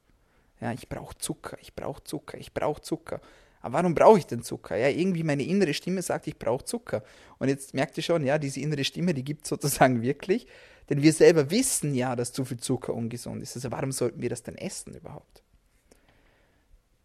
Ja, 0.60 0.72
ich 0.72 0.90
brauche 0.90 1.18
Zucker, 1.18 1.58
ich 1.62 1.76
brauche 1.76 2.04
Zucker, 2.04 2.38
ich 2.38 2.54
brauche 2.54 2.82
Zucker. 2.82 3.22
Aber 3.62 3.80
warum 3.80 3.96
brauche 3.96 4.20
ich 4.20 4.26
denn 4.26 4.44
Zucker? 4.44 4.78
Ja, 4.78 4.88
irgendwie 4.88 5.24
meine 5.24 5.44
innere 5.44 5.74
Stimme 5.74 6.02
sagt, 6.02 6.28
ich 6.28 6.38
brauche 6.38 6.66
Zucker. 6.66 7.04
Und 7.38 7.50
jetzt 7.50 7.74
merkt 7.74 7.98
ihr 7.98 8.04
schon, 8.04 8.26
ja, 8.26 8.38
diese 8.38 8.60
innere 8.60 8.84
Stimme, 8.84 9.14
die 9.14 9.24
gibt 9.24 9.44
es 9.44 9.50
sozusagen 9.50 10.02
wirklich. 10.02 10.48
Denn 10.90 11.02
wir 11.02 11.12
selber 11.12 11.52
wissen 11.52 11.94
ja, 11.94 12.16
dass 12.16 12.32
zu 12.32 12.46
viel 12.46 12.60
Zucker 12.60 12.94
ungesund 12.94 13.42
ist. 13.42 13.56
Also 13.56 13.72
warum 13.72 13.92
sollten 13.92 14.22
wir 14.22 14.30
das 14.30 14.44
denn 14.44 14.58
essen 14.58 14.96
überhaupt? 14.96 15.44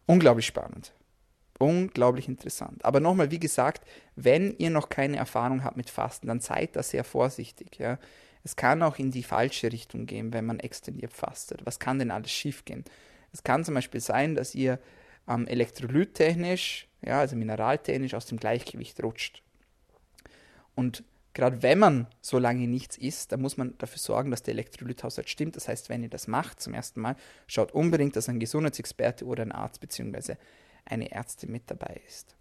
Unglaublich 0.05 0.45
spannend. 0.45 0.93
Unglaublich 1.59 2.27
interessant. 2.27 2.83
Aber 2.83 2.99
nochmal, 2.99 3.31
wie 3.31 3.39
gesagt, 3.39 3.85
wenn 4.15 4.55
ihr 4.57 4.69
noch 4.69 4.89
keine 4.89 5.17
Erfahrung 5.17 5.63
habt 5.63 5.77
mit 5.77 5.89
Fasten, 5.89 6.27
dann 6.27 6.39
seid 6.39 6.75
da 6.75 6.83
sehr 6.83 7.03
vorsichtig. 7.03 7.77
Ja. 7.77 7.99
Es 8.43 8.55
kann 8.55 8.83
auch 8.83 8.99
in 8.99 9.11
die 9.11 9.23
falsche 9.23 9.71
Richtung 9.71 10.05
gehen, 10.05 10.33
wenn 10.33 10.45
man 10.45 10.59
extendiert 10.59 11.13
fastet. 11.13 11.65
Was 11.65 11.79
kann 11.79 11.99
denn 11.99 12.11
alles 12.11 12.31
schiefgehen? 12.31 12.83
Es 13.33 13.43
kann 13.43 13.65
zum 13.65 13.73
Beispiel 13.73 13.99
sein, 13.99 14.35
dass 14.35 14.55
ihr 14.55 14.79
ähm, 15.27 15.47
elektrolyttechnisch, 15.47 16.87
ja, 17.01 17.19
also 17.19 17.35
mineraltechnisch 17.35 18.13
aus 18.13 18.25
dem 18.27 18.37
Gleichgewicht 18.37 19.01
rutscht. 19.03 19.41
Und 20.75 21.03
gerade 21.33 21.61
wenn 21.61 21.79
man 21.79 22.07
so 22.21 22.37
lange 22.37 22.67
nichts 22.67 22.97
isst, 22.97 23.31
dann 23.31 23.41
muss 23.41 23.57
man 23.57 23.77
dafür 23.79 23.97
sorgen, 23.97 24.31
dass 24.31 24.43
der 24.43 24.53
Elektrolythaushalt 24.53 25.29
stimmt. 25.29 25.55
Das 25.55 25.67
heißt, 25.67 25.89
wenn 25.89 26.03
ihr 26.03 26.09
das 26.09 26.27
macht 26.27 26.61
zum 26.61 26.73
ersten 26.73 27.01
Mal, 27.01 27.15
schaut 27.47 27.71
unbedingt, 27.71 28.15
dass 28.15 28.29
ein 28.29 28.39
Gesundheitsexperte 28.39 29.25
oder 29.25 29.43
ein 29.43 29.51
Arzt 29.51 29.81
bzw 29.81 30.35
eine 30.85 31.11
Ärztin 31.11 31.51
mit 31.51 31.69
dabei 31.71 32.01
ist. 32.07 32.35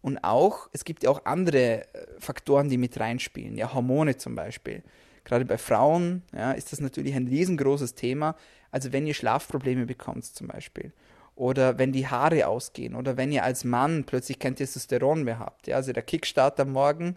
Und 0.00 0.18
auch, 0.18 0.68
es 0.72 0.84
gibt 0.84 1.02
ja 1.02 1.10
auch 1.10 1.24
andere 1.24 1.86
äh, 1.94 2.06
Faktoren, 2.18 2.68
die 2.68 2.76
mit 2.76 2.98
reinspielen, 2.98 3.56
ja, 3.56 3.72
Hormone 3.72 4.16
zum 4.16 4.34
Beispiel. 4.34 4.82
Gerade 5.24 5.44
bei 5.44 5.58
Frauen 5.58 6.22
ja, 6.32 6.52
ist 6.52 6.72
das 6.72 6.80
natürlich 6.80 7.14
ein 7.14 7.28
riesengroßes 7.28 7.94
Thema. 7.94 8.36
Also 8.70 8.92
wenn 8.92 9.06
ihr 9.06 9.14
Schlafprobleme 9.14 9.86
bekommt 9.86 10.24
zum 10.24 10.48
Beispiel 10.48 10.92
oder 11.36 11.78
wenn 11.78 11.92
die 11.92 12.06
Haare 12.06 12.46
ausgehen 12.46 12.94
oder 12.94 13.16
wenn 13.16 13.32
ihr 13.32 13.44
als 13.44 13.64
Mann 13.64 14.04
plötzlich 14.04 14.38
kein 14.38 14.56
Testosteron 14.56 15.24
mehr 15.24 15.38
habt, 15.38 15.66
ja, 15.66 15.76
also 15.76 15.92
der 15.92 16.02
Kickstart 16.02 16.60
am 16.60 16.72
Morgen, 16.72 17.16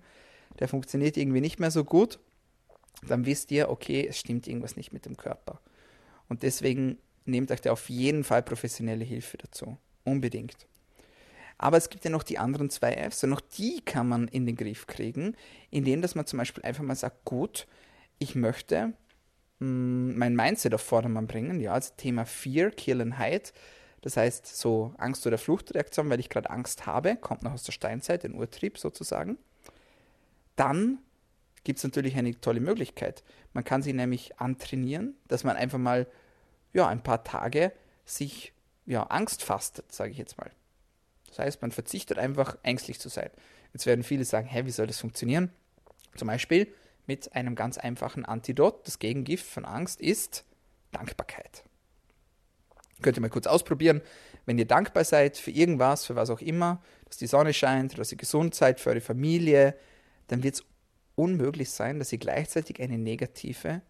der 0.59 0.67
funktioniert 0.67 1.17
irgendwie 1.17 1.41
nicht 1.41 1.59
mehr 1.59 1.71
so 1.71 1.83
gut, 1.83 2.19
dann 3.07 3.25
wisst 3.25 3.51
ihr, 3.51 3.69
okay, 3.69 4.07
es 4.07 4.17
stimmt 4.17 4.47
irgendwas 4.47 4.75
nicht 4.75 4.91
mit 4.91 5.05
dem 5.05 5.17
Körper. 5.17 5.59
Und 6.29 6.43
deswegen 6.43 6.97
nehmt 7.25 7.51
euch 7.51 7.61
da 7.61 7.71
auf 7.71 7.89
jeden 7.89 8.23
Fall 8.23 8.41
professionelle 8.41 9.03
Hilfe 9.03 9.37
dazu. 9.37 9.77
Unbedingt. 10.03 10.55
Aber 11.57 11.77
es 11.77 11.89
gibt 11.89 12.05
ja 12.05 12.11
noch 12.11 12.23
die 12.23 12.37
anderen 12.37 12.69
zwei 12.69 12.93
Fs 12.93 13.23
und 13.23 13.31
noch 13.31 13.41
die 13.41 13.81
kann 13.81 14.07
man 14.07 14.27
in 14.27 14.45
den 14.45 14.55
Griff 14.55 14.87
kriegen, 14.87 15.35
indem 15.71 16.01
dass 16.01 16.15
man 16.15 16.25
zum 16.25 16.37
Beispiel 16.37 16.63
einfach 16.63 16.83
mal 16.83 16.95
sagt, 16.95 17.25
gut, 17.25 17.67
ich 18.19 18.36
möchte 18.36 18.93
mh, 19.60 19.65
hm, 19.67 20.17
mein 20.17 20.36
Mindset 20.36 20.73
auf 20.73 20.82
Vordermann 20.82 21.27
bringen, 21.27 21.60
ja, 21.60 21.73
also 21.73 21.91
Thema 21.97 22.25
Fear, 22.25 22.71
Kill 22.71 23.01
and 23.01 23.19
Hide, 23.19 23.49
das 24.01 24.17
heißt 24.17 24.45
so 24.45 24.93
Angst- 24.97 25.25
oder 25.27 25.38
Fluchtreaktion, 25.38 26.10
weil 26.10 26.19
ich 26.19 26.30
gerade 26.30 26.49
Angst 26.49 26.86
habe, 26.86 27.15
kommt 27.15 27.43
noch 27.43 27.53
aus 27.53 27.63
der 27.63 27.71
Steinzeit, 27.71 28.23
den 28.23 28.36
Urtrieb 28.36 28.77
sozusagen. 28.77 29.38
Dann 30.56 30.99
gibt 31.63 31.77
es 31.77 31.84
natürlich 31.84 32.15
eine 32.15 32.39
tolle 32.39 32.62
Möglichkeit. 32.62 33.23
Man 33.53 33.63
kann 33.63 33.82
sie 33.82 33.93
nämlich 33.93 34.39
antrainieren, 34.39 35.15
dass 35.27 35.43
man 35.43 35.58
einfach 35.58 35.80
mal 35.80 36.08
ja, 36.73 36.88
ein 36.88 37.03
paar 37.03 37.23
Tage 37.23 37.73
sich 38.06 38.53
ja, 38.86 39.03
Angst 39.03 39.43
fastet, 39.43 39.91
sage 39.91 40.12
ich 40.12 40.17
jetzt 40.17 40.38
mal. 40.38 40.51
Das 41.27 41.39
heißt, 41.39 41.62
man 41.62 41.71
verzichtet 41.71 42.17
einfach, 42.17 42.58
ängstlich 42.63 42.99
zu 42.99 43.10
sein. 43.10 43.30
Jetzt 43.73 43.86
werden 43.86 44.03
viele 44.03 44.23
sagen, 44.23 44.47
hä, 44.47 44.65
wie 44.65 44.71
soll 44.71 44.88
das 44.88 44.99
funktionieren? 44.99 45.51
Zum 46.15 46.27
Beispiel 46.27 46.73
mit 47.07 47.33
einem 47.33 47.55
ganz 47.55 47.77
einfachen 47.77 48.25
Antidot. 48.25 48.85
Das 48.85 48.99
Gegengift 48.99 49.45
von 49.45 49.65
Angst 49.65 49.99
ist 50.01 50.45
Dankbarkeit. 50.91 51.63
Könnt 53.01 53.17
ihr 53.17 53.21
mal 53.21 53.29
kurz 53.29 53.47
ausprobieren. 53.47 54.01
Wenn 54.45 54.57
ihr 54.57 54.65
dankbar 54.65 55.03
seid 55.03 55.37
für 55.37 55.51
irgendwas, 55.51 56.05
für 56.05 56.15
was 56.15 56.29
auch 56.29 56.41
immer, 56.41 56.81
dass 57.05 57.17
die 57.17 57.27
Sonne 57.27 57.53
scheint, 57.53 57.97
dass 57.97 58.11
ihr 58.11 58.17
gesund 58.17 58.55
seid, 58.55 58.79
für 58.79 58.89
eure 58.89 59.01
Familie, 59.01 59.75
dann 60.27 60.43
wird 60.43 60.55
es 60.55 60.65
unmöglich 61.15 61.71
sein, 61.71 61.99
dass 61.99 62.11
ihr 62.11 62.17
gleichzeitig 62.17 62.79
eine 62.79 62.97
negative 62.97 63.81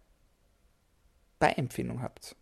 Beiempfindung 1.38 2.02
habt. 2.02 2.36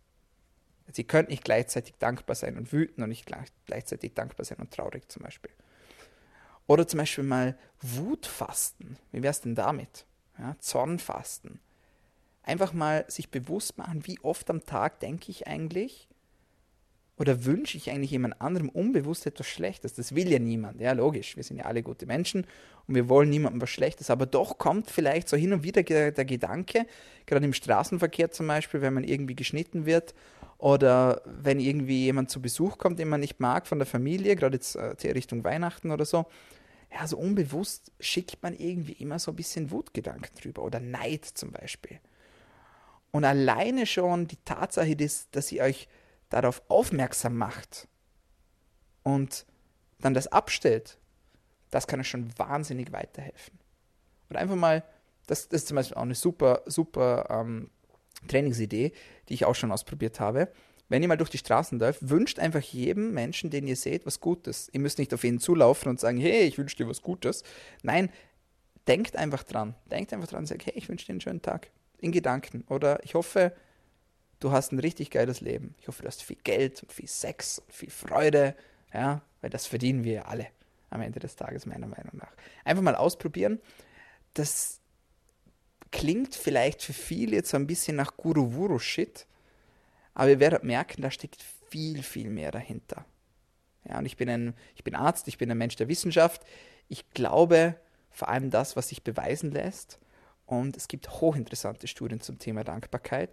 Sie 0.91 1.03
könnt 1.03 1.29
nicht 1.29 1.43
gleichzeitig 1.43 1.95
dankbar 1.99 2.35
sein 2.35 2.57
und 2.57 2.71
wütend 2.71 2.99
und 2.99 3.09
nicht 3.09 3.29
gleichzeitig 3.65 4.13
dankbar 4.13 4.45
sein 4.45 4.57
und 4.59 4.71
traurig 4.71 5.09
zum 5.09 5.23
Beispiel. 5.23 5.51
Oder 6.65 6.87
zum 6.87 6.99
Beispiel 6.99 7.23
mal 7.23 7.57
Wutfasten. 7.81 8.97
Wie 9.11 9.21
wäre 9.21 9.31
es 9.31 9.41
denn 9.41 9.55
damit? 9.55 10.05
Ja, 10.37 10.55
Zornfasten. 10.59 11.59
Einfach 12.43 12.73
mal 12.73 13.05
sich 13.07 13.29
bewusst 13.29 13.77
machen, 13.77 14.05
wie 14.07 14.19
oft 14.21 14.49
am 14.49 14.65
Tag 14.65 14.99
denke 14.99 15.31
ich 15.31 15.47
eigentlich 15.47 16.07
oder 17.19 17.45
wünsche 17.45 17.77
ich 17.77 17.89
eigentlich 17.89 18.11
jemand 18.11 18.39
anderem 18.41 18.69
unbewusst 18.69 19.25
etwas 19.25 19.47
Schlechtes? 19.47 19.95
Das 19.95 20.13
will 20.13 20.31
ja 20.31 20.37
niemand. 20.37 20.79
Ja, 20.79 20.91
logisch. 20.91 21.35
Wir 21.35 21.43
sind 21.43 21.57
ja 21.57 21.65
alle 21.65 21.81
gute 21.81 22.05
Menschen 22.05 22.45
und 22.87 22.93
wir 22.93 23.09
wollen 23.09 23.29
niemandem 23.29 23.59
was 23.59 23.71
Schlechtes. 23.71 24.11
Aber 24.11 24.27
doch 24.27 24.59
kommt 24.59 24.91
vielleicht 24.91 25.27
so 25.27 25.35
hin 25.35 25.51
und 25.51 25.63
wieder 25.63 25.81
der, 25.81 26.11
der 26.11 26.25
Gedanke, 26.25 26.85
gerade 27.25 27.43
im 27.43 27.53
Straßenverkehr 27.53 28.31
zum 28.31 28.45
Beispiel, 28.45 28.81
wenn 28.81 28.93
man 28.93 29.03
irgendwie 29.03 29.35
geschnitten 29.35 29.87
wird 29.87 30.13
oder 30.59 31.21
wenn 31.25 31.59
irgendwie 31.59 32.05
jemand 32.05 32.29
zu 32.29 32.39
Besuch 32.39 32.77
kommt, 32.77 32.99
den 32.99 33.09
man 33.09 33.19
nicht 33.19 33.39
mag 33.39 33.65
von 33.65 33.79
der 33.79 33.87
Familie, 33.87 34.35
gerade 34.35 34.55
jetzt 34.55 34.75
äh, 34.75 35.11
Richtung 35.11 35.43
Weihnachten 35.43 35.89
oder 35.89 36.05
so, 36.05 36.27
ja, 36.91 37.07
so 37.07 37.17
unbewusst 37.17 37.91
schickt 37.99 38.41
man 38.43 38.53
irgendwie 38.53 38.93
immer 38.93 39.19
so 39.19 39.31
ein 39.31 39.35
bisschen 39.35 39.71
Wutgedanken 39.71 40.35
drüber 40.35 40.63
oder 40.63 40.79
Neid 40.79 41.25
zum 41.25 41.51
Beispiel. 41.51 41.99
Und 43.11 43.25
alleine 43.25 43.85
schon 43.85 44.27
die 44.27 44.37
Tatsache, 44.45 44.95
dass, 44.95 45.29
dass 45.31 45.51
ihr 45.51 45.63
euch 45.63 45.87
darauf 46.29 46.61
aufmerksam 46.67 47.37
macht 47.37 47.87
und 49.03 49.45
dann 49.99 50.13
das 50.13 50.27
abstellt, 50.27 50.97
das 51.71 51.87
kann 51.87 51.99
euch 51.99 52.09
schon 52.09 52.37
wahnsinnig 52.37 52.91
weiterhelfen. 52.91 53.59
Oder 54.29 54.39
einfach 54.39 54.55
mal, 54.55 54.83
das, 55.27 55.49
das 55.49 55.61
ist 55.61 55.67
zum 55.67 55.75
Beispiel 55.75 55.97
auch 55.97 56.03
eine 56.03 56.15
super, 56.15 56.63
super 56.65 57.27
ähm, 57.29 57.69
Trainingsidee, 58.27 58.93
die 59.27 59.33
ich 59.33 59.45
auch 59.45 59.55
schon 59.55 59.71
ausprobiert 59.71 60.19
habe. 60.19 60.51
Wenn 60.89 61.01
ihr 61.01 61.07
mal 61.07 61.17
durch 61.17 61.29
die 61.29 61.37
Straßen 61.37 61.79
läuft, 61.79 62.09
wünscht 62.09 62.39
einfach 62.39 62.61
jedem 62.61 63.13
Menschen, 63.13 63.49
den 63.49 63.67
ihr 63.67 63.75
seht, 63.75 64.05
was 64.05 64.21
Gutes. 64.21 64.69
Ihr 64.71 64.79
müsst 64.79 64.99
nicht 64.99 65.13
auf 65.13 65.23
ihn 65.23 65.39
zulaufen 65.39 65.89
und 65.89 65.99
sagen, 65.99 66.17
hey, 66.17 66.43
ich 66.43 66.57
wünsche 66.57 66.77
dir 66.77 66.87
was 66.87 67.01
Gutes. 67.01 67.43
Nein, 67.83 68.09
denkt 68.87 69.17
einfach 69.17 69.43
dran. 69.43 69.75
Denkt 69.91 70.13
einfach 70.13 70.27
dran 70.27 70.39
und 70.39 70.47
sagt, 70.47 70.65
hey, 70.65 70.73
ich 70.75 70.87
wünsche 70.87 71.05
dir 71.05 71.13
einen 71.13 71.21
schönen 71.21 71.41
Tag. 71.41 71.71
In 71.99 72.11
Gedanken. 72.11 72.63
Oder 72.69 73.03
ich 73.03 73.15
hoffe, 73.15 73.53
du 74.39 74.51
hast 74.51 74.71
ein 74.71 74.79
richtig 74.79 75.11
geiles 75.11 75.41
Leben. 75.41 75.75
Ich 75.79 75.87
hoffe, 75.87 76.03
du 76.03 76.07
hast 76.07 76.23
viel 76.23 76.37
Geld 76.43 76.83
und 76.83 76.93
viel 76.93 77.07
Sex 77.07 77.59
und 77.59 77.73
viel 77.73 77.89
Freude. 77.89 78.55
Ja, 78.93 79.21
weil 79.41 79.49
das 79.49 79.65
verdienen 79.65 80.03
wir 80.03 80.13
ja 80.13 80.21
alle 80.23 80.47
am 80.89 81.01
Ende 81.01 81.19
des 81.19 81.35
Tages, 81.35 81.65
meiner 81.65 81.87
Meinung 81.87 82.13
nach. 82.13 82.31
Einfach 82.63 82.83
mal 82.83 82.95
ausprobieren. 82.95 83.59
Das 84.33 84.79
klingt 85.91 86.35
vielleicht 86.35 86.81
für 86.81 86.93
viele 86.93 87.35
jetzt 87.35 87.49
so 87.49 87.57
ein 87.57 87.67
bisschen 87.67 87.95
nach 87.97 88.15
Guru-Wuru-Shit, 88.15 89.25
aber 90.17 90.31
ihr 90.31 90.39
werdet 90.39 90.63
merken, 90.63 91.03
da 91.03 91.11
steckt 91.11 91.43
viel, 91.69 92.01
viel 92.01 92.31
mehr 92.31 92.49
dahinter. 92.49 93.05
Ja, 93.87 93.99
und 93.99 94.07
ich 94.07 94.17
bin, 94.17 94.27
ein, 94.27 94.55
ich 94.73 94.83
bin 94.83 94.95
Arzt, 94.95 95.27
ich 95.27 95.37
bin 95.37 95.51
ein 95.51 95.57
Mensch 95.59 95.75
der 95.75 95.89
Wissenschaft. 95.89 96.43
Ich 96.87 97.07
glaube 97.11 97.75
vor 98.09 98.29
allem 98.29 98.49
das, 98.49 98.75
was 98.75 98.89
sich 98.89 99.03
beweisen 99.03 99.51
lässt. 99.51 99.99
Und 100.47 100.75
es 100.75 100.87
gibt 100.87 101.21
hochinteressante 101.21 101.85
Studien 101.85 102.19
zum 102.19 102.39
Thema 102.39 102.63
Dankbarkeit 102.63 103.29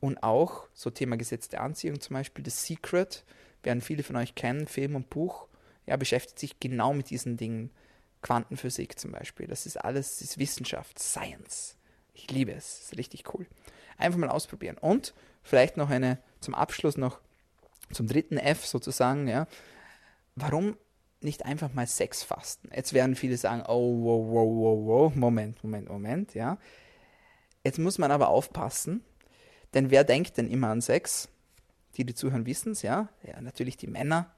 und 0.00 0.22
auch 0.22 0.68
so 0.72 0.88
Thema 0.88 1.18
gesetzte 1.18 1.60
Anziehung, 1.60 2.00
zum 2.00 2.14
Beispiel 2.14 2.42
The 2.42 2.50
Secret, 2.50 3.26
werden 3.62 3.82
viele 3.82 4.02
von 4.02 4.16
euch 4.16 4.34
kennen, 4.34 4.66
Film 4.66 4.96
und 4.96 5.10
Buch, 5.10 5.48
ja, 5.84 5.98
beschäftigt 5.98 6.38
sich 6.38 6.58
genau 6.60 6.94
mit 6.94 7.10
diesen 7.10 7.36
Dingen. 7.36 7.70
Quantenphysik 8.22 8.98
zum 8.98 9.12
Beispiel, 9.12 9.48
das 9.48 9.66
ist 9.66 9.76
alles, 9.76 10.18
das 10.18 10.22
ist 10.30 10.38
Wissenschaft, 10.38 10.98
Science. 10.98 11.76
Ich 12.14 12.30
liebe 12.30 12.52
es. 12.52 12.78
Das 12.78 12.84
ist 12.92 12.98
richtig 12.98 13.34
cool. 13.34 13.46
Einfach 13.98 14.18
mal 14.18 14.30
ausprobieren. 14.30 14.78
Und 14.78 15.12
vielleicht 15.42 15.76
noch 15.76 15.90
eine 15.90 16.18
zum 16.40 16.54
Abschluss 16.54 16.96
noch 16.96 17.20
zum 17.92 18.06
dritten 18.06 18.38
F 18.38 18.64
sozusagen, 18.66 19.28
ja. 19.28 19.46
Warum 20.34 20.76
nicht 21.20 21.44
einfach 21.44 21.72
mal 21.72 21.86
Sex 21.86 22.22
fasten? 22.22 22.70
Jetzt 22.74 22.94
werden 22.94 23.14
viele 23.14 23.36
sagen, 23.36 23.62
oh, 23.66 24.02
wow, 24.02 24.26
wow, 24.28 24.48
wow, 24.48 24.86
wow, 24.86 25.14
Moment, 25.14 25.62
Moment, 25.62 25.88
Moment, 25.88 26.34
ja. 26.34 26.58
Jetzt 27.64 27.78
muss 27.78 27.98
man 27.98 28.10
aber 28.10 28.28
aufpassen, 28.28 29.04
denn 29.74 29.90
wer 29.90 30.04
denkt 30.04 30.36
denn 30.36 30.48
immer 30.48 30.68
an 30.68 30.80
Sex? 30.80 31.28
Die, 31.96 32.04
die 32.04 32.14
zuhören, 32.14 32.46
wissen 32.46 32.72
es, 32.72 32.82
ja. 32.82 33.08
Ja, 33.22 33.40
natürlich 33.40 33.76
die 33.76 33.86
Männer, 33.86 34.34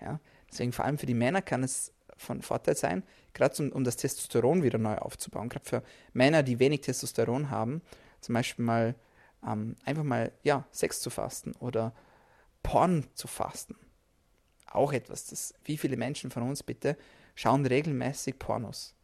ja. 0.00 0.20
Deswegen 0.50 0.72
vor 0.72 0.84
allem 0.84 0.98
für 0.98 1.06
die 1.06 1.14
Männer 1.14 1.42
kann 1.42 1.62
es 1.64 1.92
von 2.16 2.42
Vorteil 2.42 2.76
sein, 2.76 3.02
gerade 3.32 3.62
um, 3.62 3.72
um 3.72 3.84
das 3.84 3.96
Testosteron 3.96 4.62
wieder 4.62 4.78
neu 4.78 4.96
aufzubauen. 4.96 5.48
Gerade 5.48 5.64
für 5.64 5.82
Männer, 6.12 6.42
die 6.42 6.58
wenig 6.58 6.82
Testosteron 6.82 7.50
haben, 7.50 7.82
zum 8.20 8.34
Beispiel 8.34 8.64
mal 8.64 8.94
ähm, 9.46 9.76
einfach 9.84 10.04
mal 10.04 10.32
ja, 10.42 10.66
Sex 10.70 11.00
zu 11.00 11.10
fasten 11.10 11.52
oder 11.60 11.94
Porn 12.62 13.06
zu 13.14 13.28
fasten. 13.28 13.76
Auch 14.66 14.92
etwas, 14.92 15.26
das 15.26 15.54
wie 15.64 15.76
viele 15.76 15.96
Menschen 15.96 16.30
von 16.30 16.42
uns 16.42 16.62
bitte 16.62 16.96
schauen 17.34 17.66
regelmäßig 17.66 18.38
Pornos. 18.38 18.94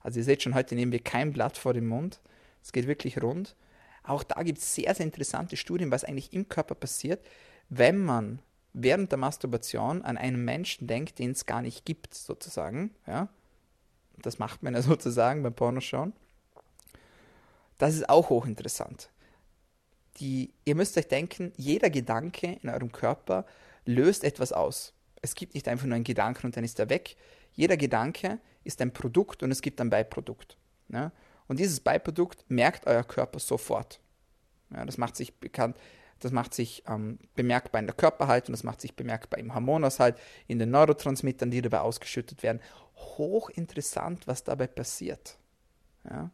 Also 0.00 0.18
ihr 0.18 0.24
seht 0.24 0.42
schon, 0.42 0.54
heute 0.54 0.74
nehmen 0.74 0.92
wir 0.92 1.02
kein 1.02 1.32
Blatt 1.32 1.56
vor 1.56 1.74
den 1.74 1.86
Mund. 1.86 2.20
Es 2.62 2.72
geht 2.72 2.86
wirklich 2.86 3.22
rund. 3.22 3.56
Auch 4.02 4.24
da 4.24 4.42
gibt 4.42 4.58
es 4.58 4.74
sehr, 4.74 4.94
sehr 4.94 5.06
interessante 5.06 5.56
Studien, 5.56 5.90
was 5.90 6.04
eigentlich 6.04 6.32
im 6.32 6.48
Körper 6.48 6.74
passiert, 6.74 7.24
wenn 7.68 7.98
man 7.98 8.40
während 8.72 9.12
der 9.12 9.18
Masturbation 9.18 10.02
an 10.02 10.16
einen 10.16 10.44
Menschen 10.44 10.86
denkt, 10.86 11.18
den 11.18 11.32
es 11.32 11.46
gar 11.46 11.62
nicht 11.62 11.84
gibt, 11.84 12.14
sozusagen. 12.14 12.94
Ja? 13.06 13.28
Das 14.18 14.38
macht 14.38 14.62
man 14.62 14.74
ja 14.74 14.82
sozusagen 14.82 15.42
beim 15.42 15.54
Pornoschauen. 15.54 16.12
Das 17.82 17.96
ist 17.96 18.08
auch 18.08 18.30
hochinteressant. 18.30 19.10
Die, 20.18 20.54
ihr 20.64 20.76
müsst 20.76 20.96
euch 20.96 21.08
denken, 21.08 21.52
jeder 21.56 21.90
Gedanke 21.90 22.60
in 22.62 22.68
eurem 22.68 22.92
Körper 22.92 23.44
löst 23.84 24.22
etwas 24.22 24.52
aus. 24.52 24.94
Es 25.20 25.34
gibt 25.34 25.54
nicht 25.54 25.66
einfach 25.66 25.86
nur 25.86 25.96
einen 25.96 26.04
Gedanken 26.04 26.46
und 26.46 26.56
dann 26.56 26.62
ist 26.62 26.78
er 26.78 26.90
weg. 26.90 27.16
Jeder 27.54 27.76
Gedanke 27.76 28.38
ist 28.62 28.80
ein 28.80 28.92
Produkt 28.92 29.42
und 29.42 29.50
es 29.50 29.62
gibt 29.62 29.80
ein 29.80 29.90
Beiprodukt. 29.90 30.56
Ja? 30.90 31.10
Und 31.48 31.58
dieses 31.58 31.80
Beiprodukt 31.80 32.44
merkt 32.46 32.86
euer 32.86 33.02
Körper 33.02 33.40
sofort. 33.40 33.98
Ja, 34.72 34.84
das 34.84 34.96
macht 34.96 35.16
sich 35.16 35.40
bekannt, 35.40 35.76
das 36.20 36.30
macht 36.30 36.54
sich 36.54 36.84
ähm, 36.86 37.18
bemerkbar 37.34 37.80
in 37.80 37.88
der 37.88 37.96
Körperhaltung, 37.96 38.52
das 38.52 38.62
macht 38.62 38.80
sich 38.80 38.94
bemerkbar 38.94 39.40
im 39.40 39.56
Hormonaushalt, 39.56 40.16
in 40.46 40.60
den 40.60 40.70
Neurotransmittern, 40.70 41.50
die 41.50 41.62
dabei 41.62 41.80
ausgeschüttet 41.80 42.44
werden. 42.44 42.60
Hochinteressant, 42.94 44.28
was 44.28 44.44
dabei 44.44 44.68
passiert. 44.68 45.36
Ja? 46.08 46.30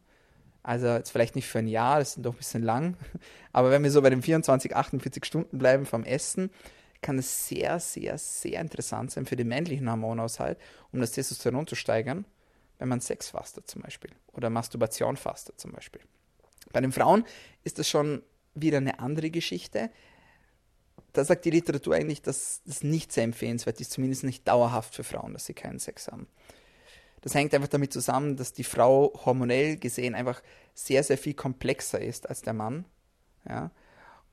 Also 0.69 0.85
jetzt 0.85 1.09
vielleicht 1.09 1.35
nicht 1.35 1.47
für 1.47 1.57
ein 1.57 1.67
Jahr, 1.67 1.97
das 1.97 2.09
ist 2.09 2.23
doch 2.23 2.35
ein 2.35 2.37
bisschen 2.37 2.61
lang, 2.61 2.95
aber 3.53 3.71
wenn 3.71 3.81
wir 3.81 3.89
so 3.89 4.03
bei 4.03 4.11
den 4.11 4.21
24, 4.21 4.75
48 4.75 5.25
Stunden 5.25 5.57
bleiben 5.57 5.87
vom 5.87 6.03
Essen, 6.03 6.51
kann 7.01 7.17
es 7.17 7.47
sehr, 7.47 7.79
sehr, 7.79 8.19
sehr 8.19 8.61
interessant 8.61 9.09
sein 9.09 9.25
für 9.25 9.35
den 9.35 9.47
männlichen 9.47 9.89
Hormonaushalt, 9.89 10.59
um 10.91 10.99
das 10.99 11.13
Testosteron 11.13 11.65
zu 11.65 11.73
steigern, 11.73 12.23
wenn 12.77 12.87
man 12.87 13.01
Sex 13.01 13.29
fastet 13.29 13.67
zum 13.67 13.81
Beispiel 13.81 14.11
oder 14.33 14.51
Masturbation 14.51 15.17
fastet 15.17 15.59
zum 15.59 15.71
Beispiel. 15.71 16.01
Bei 16.71 16.81
den 16.81 16.91
Frauen 16.91 17.25
ist 17.63 17.79
das 17.79 17.89
schon 17.89 18.21
wieder 18.53 18.77
eine 18.77 18.99
andere 18.99 19.31
Geschichte. 19.31 19.89
Da 21.13 21.25
sagt 21.25 21.45
die 21.45 21.49
Literatur 21.49 21.95
eigentlich, 21.95 22.21
dass 22.21 22.61
das 22.67 22.83
nicht 22.83 23.11
sehr 23.11 23.23
empfehlenswert 23.23 23.81
ist, 23.81 23.89
zumindest 23.89 24.23
nicht 24.23 24.47
dauerhaft 24.47 24.93
für 24.93 25.03
Frauen, 25.03 25.33
dass 25.33 25.47
sie 25.47 25.55
keinen 25.55 25.79
Sex 25.79 26.09
haben. 26.09 26.27
Das 27.21 27.35
hängt 27.35 27.53
einfach 27.53 27.67
damit 27.67 27.91
zusammen, 27.91 28.37
dass 28.37 28.53
die 28.53 28.63
Frau 28.63 29.13
hormonell 29.25 29.77
gesehen 29.77 30.15
einfach 30.15 30.41
sehr, 30.73 31.03
sehr 31.03 31.17
viel 31.17 31.33
komplexer 31.33 31.99
ist 31.99 32.29
als 32.29 32.41
der 32.41 32.53
Mann. 32.53 32.85
Ja? 33.47 33.71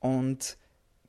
Und 0.00 0.56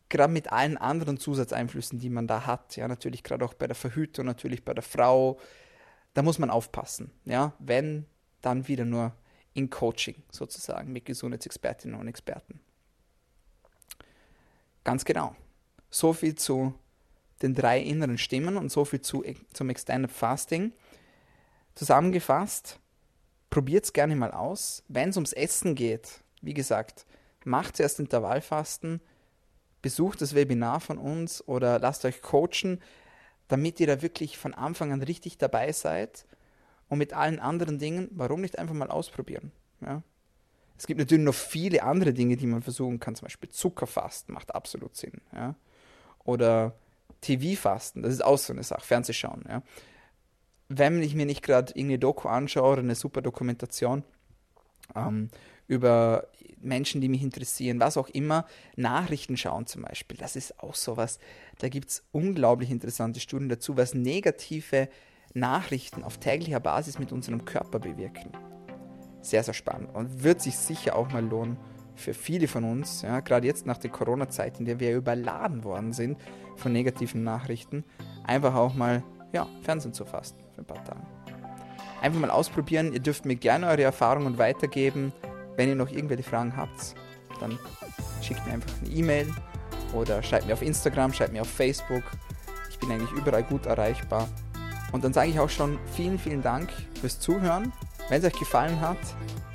gerade 0.09 0.33
mit 0.33 0.51
allen 0.51 0.77
anderen 0.77 1.17
Zusatzeinflüssen, 1.17 1.99
die 1.99 2.09
man 2.09 2.27
da 2.27 2.45
hat, 2.45 2.75
ja, 2.75 2.87
natürlich 2.87 3.23
gerade 3.23 3.45
auch 3.45 3.53
bei 3.53 3.67
der 3.67 3.75
Verhütung, 3.75 4.25
natürlich 4.25 4.63
bei 4.65 4.73
der 4.73 4.83
Frau, 4.83 5.39
da 6.13 6.23
muss 6.23 6.39
man 6.39 6.49
aufpassen. 6.49 7.11
Ja? 7.25 7.53
Wenn, 7.59 8.05
dann 8.41 8.67
wieder 8.67 8.85
nur 8.85 9.13
in 9.53 9.69
Coaching 9.69 10.23
sozusagen 10.31 10.93
mit 10.93 11.05
Gesundheitsexpertinnen 11.05 11.99
und 11.99 12.07
Experten. 12.07 12.59
Ganz 14.83 15.03
genau. 15.03 15.35
So 15.89 16.13
viel 16.13 16.35
zu 16.35 16.73
den 17.41 17.53
drei 17.53 17.81
inneren 17.81 18.17
Stimmen 18.17 18.57
und 18.57 18.71
so 18.71 18.85
viel 18.85 19.01
zu, 19.01 19.23
zum 19.53 19.69
Extended 19.69 20.11
Fasting. 20.11 20.71
Zusammengefasst, 21.77 22.79
probiert 23.51 23.85
es 23.85 23.93
gerne 23.93 24.15
mal 24.15 24.31
aus. 24.31 24.83
Wenn 24.87 25.09
es 25.09 25.17
ums 25.17 25.31
Essen 25.31 25.75
geht, 25.75 26.23
wie 26.41 26.55
gesagt, 26.55 27.05
macht 27.45 27.77
zuerst 27.77 27.99
Intervallfasten, 27.99 28.99
besucht 29.83 30.21
das 30.21 30.33
Webinar 30.33 30.79
von 30.79 30.97
uns 30.97 31.47
oder 31.47 31.77
lasst 31.77 32.03
euch 32.03 32.23
coachen, 32.23 32.81
damit 33.47 33.79
ihr 33.79 33.85
da 33.85 34.01
wirklich 34.01 34.39
von 34.39 34.55
Anfang 34.55 34.91
an 34.91 35.03
richtig 35.03 35.37
dabei 35.37 35.71
seid. 35.71 36.25
Und 36.89 36.97
mit 36.97 37.13
allen 37.13 37.37
anderen 37.37 37.77
Dingen, 37.77 38.09
warum 38.11 38.41
nicht 38.41 38.57
einfach 38.57 38.73
mal 38.73 38.89
ausprobieren? 38.89 39.51
Ja? 39.81 40.01
Es 40.79 40.87
gibt 40.87 40.99
natürlich 40.99 41.25
noch 41.25 41.35
viele 41.35 41.83
andere 41.83 42.11
Dinge, 42.11 42.37
die 42.37 42.47
man 42.47 42.63
versuchen 42.63 42.99
kann, 42.99 43.13
zum 43.13 43.27
Beispiel 43.27 43.49
Zuckerfasten 43.49 44.33
macht 44.33 44.55
absolut 44.55 44.95
Sinn. 44.95 45.21
Ja? 45.31 45.53
Oder 46.23 46.73
TV-Fasten, 47.21 48.01
das 48.01 48.13
ist 48.13 48.25
auch 48.25 48.39
so 48.39 48.51
eine 48.51 48.63
Sache, 48.63 48.81
Fernsehschauen. 48.81 49.45
Ja? 49.47 49.61
Wenn 50.69 51.01
ich 51.01 51.15
mir 51.15 51.25
nicht 51.25 51.43
gerade 51.43 51.71
irgendeine 51.71 51.99
Doku 51.99 52.27
anschaue 52.27 52.73
oder 52.73 52.81
eine 52.81 52.95
super 52.95 53.21
Dokumentation 53.21 54.03
ähm, 54.95 55.29
über 55.67 56.27
Menschen, 56.59 57.01
die 57.01 57.09
mich 57.09 57.23
interessieren, 57.23 57.79
was 57.79 57.97
auch 57.97 58.09
immer, 58.09 58.45
Nachrichten 58.75 59.37
schauen 59.37 59.67
zum 59.67 59.83
Beispiel, 59.83 60.17
das 60.17 60.35
ist 60.35 60.59
auch 60.59 60.75
sowas. 60.75 61.19
Da 61.59 61.69
gibt 61.69 61.89
es 61.89 62.03
unglaublich 62.11 62.71
interessante 62.71 63.19
Studien 63.19 63.49
dazu, 63.49 63.77
was 63.77 63.93
negative 63.93 64.89
Nachrichten 65.33 66.03
auf 66.03 66.17
täglicher 66.17 66.59
Basis 66.59 66.99
mit 66.99 67.11
unserem 67.11 67.45
Körper 67.45 67.79
bewirken. 67.79 68.31
Sehr, 69.21 69.43
sehr 69.43 69.53
spannend 69.53 69.93
und 69.93 70.23
wird 70.23 70.41
sich 70.41 70.57
sicher 70.57 70.95
auch 70.95 71.11
mal 71.11 71.23
lohnen 71.23 71.57
für 71.95 72.13
viele 72.13 72.47
von 72.47 72.63
uns, 72.63 73.01
ja, 73.01 73.19
gerade 73.21 73.47
jetzt 73.47 73.65
nach 73.65 73.77
der 73.77 73.89
Corona-Zeit, 73.89 74.59
in 74.59 74.65
der 74.65 74.79
wir 74.79 74.95
überladen 74.95 75.63
worden 75.63 75.93
sind 75.93 76.17
von 76.55 76.71
negativen 76.71 77.23
Nachrichten, 77.23 77.83
einfach 78.23 78.53
auch 78.53 78.75
mal 78.75 79.03
ja, 79.33 79.47
Fernsehen 79.61 79.93
zu 79.93 80.05
fasten 80.05 80.39
für 80.55 80.61
ein 80.61 80.65
paar 80.65 80.83
Tage. 80.83 81.01
Einfach 82.01 82.19
mal 82.19 82.29
ausprobieren. 82.29 82.93
Ihr 82.93 82.99
dürft 82.99 83.25
mir 83.25 83.35
gerne 83.35 83.67
eure 83.67 83.83
Erfahrungen 83.83 84.37
weitergeben. 84.37 85.11
Wenn 85.55 85.69
ihr 85.69 85.75
noch 85.75 85.89
irgendwelche 85.89 86.23
Fragen 86.23 86.55
habt, 86.55 86.95
dann 87.39 87.57
schickt 88.21 88.45
mir 88.45 88.53
einfach 88.53 88.71
eine 88.81 88.93
E-Mail 88.93 89.27
oder 89.93 90.21
schreibt 90.21 90.45
mir 90.45 90.53
auf 90.53 90.61
Instagram, 90.61 91.13
schreibt 91.13 91.33
mir 91.33 91.41
auf 91.41 91.49
Facebook. 91.49 92.03
Ich 92.69 92.77
bin 92.77 92.91
eigentlich 92.91 93.11
überall 93.11 93.43
gut 93.43 93.65
erreichbar. 93.65 94.27
Und 94.91 95.03
dann 95.03 95.13
sage 95.13 95.29
ich 95.29 95.39
auch 95.39 95.49
schon 95.49 95.79
vielen, 95.93 96.19
vielen 96.19 96.41
Dank 96.41 96.69
fürs 96.99 97.19
Zuhören. 97.19 97.73
Wenn 98.09 98.19
es 98.19 98.25
euch 98.25 98.39
gefallen 98.39 98.79
hat, 98.79 98.97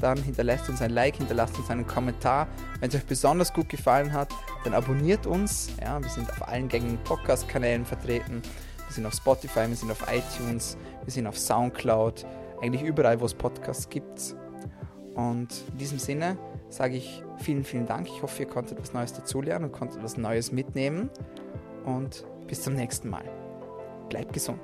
dann 0.00 0.22
hinterlasst 0.22 0.68
uns 0.68 0.82
ein 0.82 0.90
Like, 0.90 1.16
hinterlasst 1.16 1.56
uns 1.58 1.70
einen 1.70 1.86
Kommentar. 1.86 2.48
Wenn 2.80 2.90
es 2.90 2.96
euch 2.96 3.06
besonders 3.06 3.52
gut 3.52 3.68
gefallen 3.68 4.12
hat, 4.12 4.28
dann 4.64 4.74
abonniert 4.74 5.26
uns. 5.26 5.70
Ja, 5.80 6.02
wir 6.02 6.10
sind 6.10 6.28
auf 6.30 6.46
allen 6.48 6.68
gängigen 6.68 6.98
Podcast-Kanälen 7.04 7.86
vertreten. 7.86 8.42
Wir 8.92 8.96
sind 8.96 9.06
auf 9.06 9.14
Spotify, 9.14 9.66
wir 9.68 9.74
sind 9.74 9.90
auf 9.90 10.04
iTunes, 10.12 10.76
wir 11.02 11.10
sind 11.10 11.26
auf 11.26 11.38
Soundcloud, 11.38 12.26
eigentlich 12.60 12.82
überall, 12.82 13.18
wo 13.18 13.24
es 13.24 13.32
Podcasts 13.32 13.88
gibt. 13.88 14.36
Und 15.14 15.48
in 15.72 15.78
diesem 15.78 15.98
Sinne 15.98 16.36
sage 16.68 16.96
ich 16.96 17.22
vielen, 17.38 17.64
vielen 17.64 17.86
Dank. 17.86 18.06
Ich 18.06 18.20
hoffe, 18.20 18.42
ihr 18.42 18.48
konntet 18.50 18.78
was 18.78 18.92
Neues 18.92 19.14
dazulernen 19.14 19.70
und 19.70 19.72
konntet 19.72 20.02
was 20.02 20.18
Neues 20.18 20.52
mitnehmen. 20.52 21.08
Und 21.86 22.26
bis 22.48 22.60
zum 22.60 22.74
nächsten 22.74 23.08
Mal. 23.08 23.24
Bleibt 24.10 24.34
gesund. 24.34 24.60